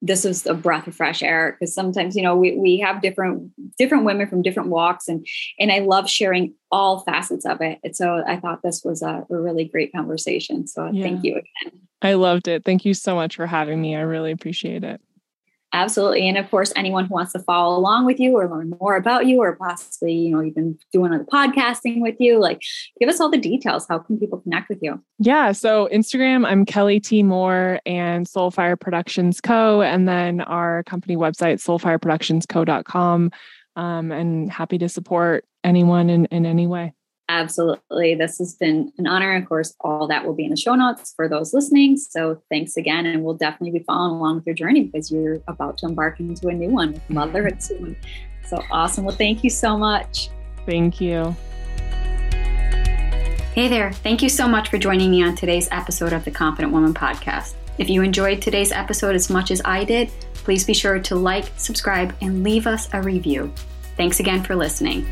[0.00, 3.50] this is a breath of fresh air because sometimes you know we, we have different
[3.76, 5.26] different women from different walks and
[5.58, 7.78] and i love sharing all facets of it.
[7.82, 10.66] And so i thought this was a, a really great conversation.
[10.66, 11.02] So yeah.
[11.02, 11.80] thank you again.
[12.00, 12.64] I loved it.
[12.64, 13.96] Thank you so much for having me.
[13.96, 15.00] I really appreciate it
[15.74, 16.26] Absolutely.
[16.28, 19.26] And of course, anyone who wants to follow along with you or learn more about
[19.26, 22.62] you or possibly, you know, even doing the podcasting with you, like
[22.98, 23.86] give us all the details.
[23.86, 25.02] How can people connect with you?
[25.18, 25.52] Yeah.
[25.52, 27.22] So Instagram, I'm Kelli T.
[27.22, 29.82] Moore and Soulfire Productions Co.
[29.82, 33.30] And then our company website, soulfireproductionsco.com.
[33.76, 36.94] Um, and happy to support anyone in, in any way.
[37.28, 38.14] Absolutely.
[38.14, 39.36] This has been an honor.
[39.36, 41.98] Of course, all that will be in the show notes for those listening.
[41.98, 43.04] So thanks again.
[43.04, 46.48] And we'll definitely be following along with your journey because you're about to embark into
[46.48, 46.94] a new one mm-hmm.
[46.94, 47.96] with motherhood soon.
[48.46, 49.04] So awesome.
[49.04, 50.30] Well, thank you so much.
[50.64, 51.36] Thank you.
[53.54, 53.92] Hey there.
[53.92, 57.54] Thank you so much for joining me on today's episode of the Confident Woman podcast.
[57.76, 61.46] If you enjoyed today's episode as much as I did, please be sure to like,
[61.56, 63.52] subscribe, and leave us a review.
[63.96, 65.06] Thanks again for listening.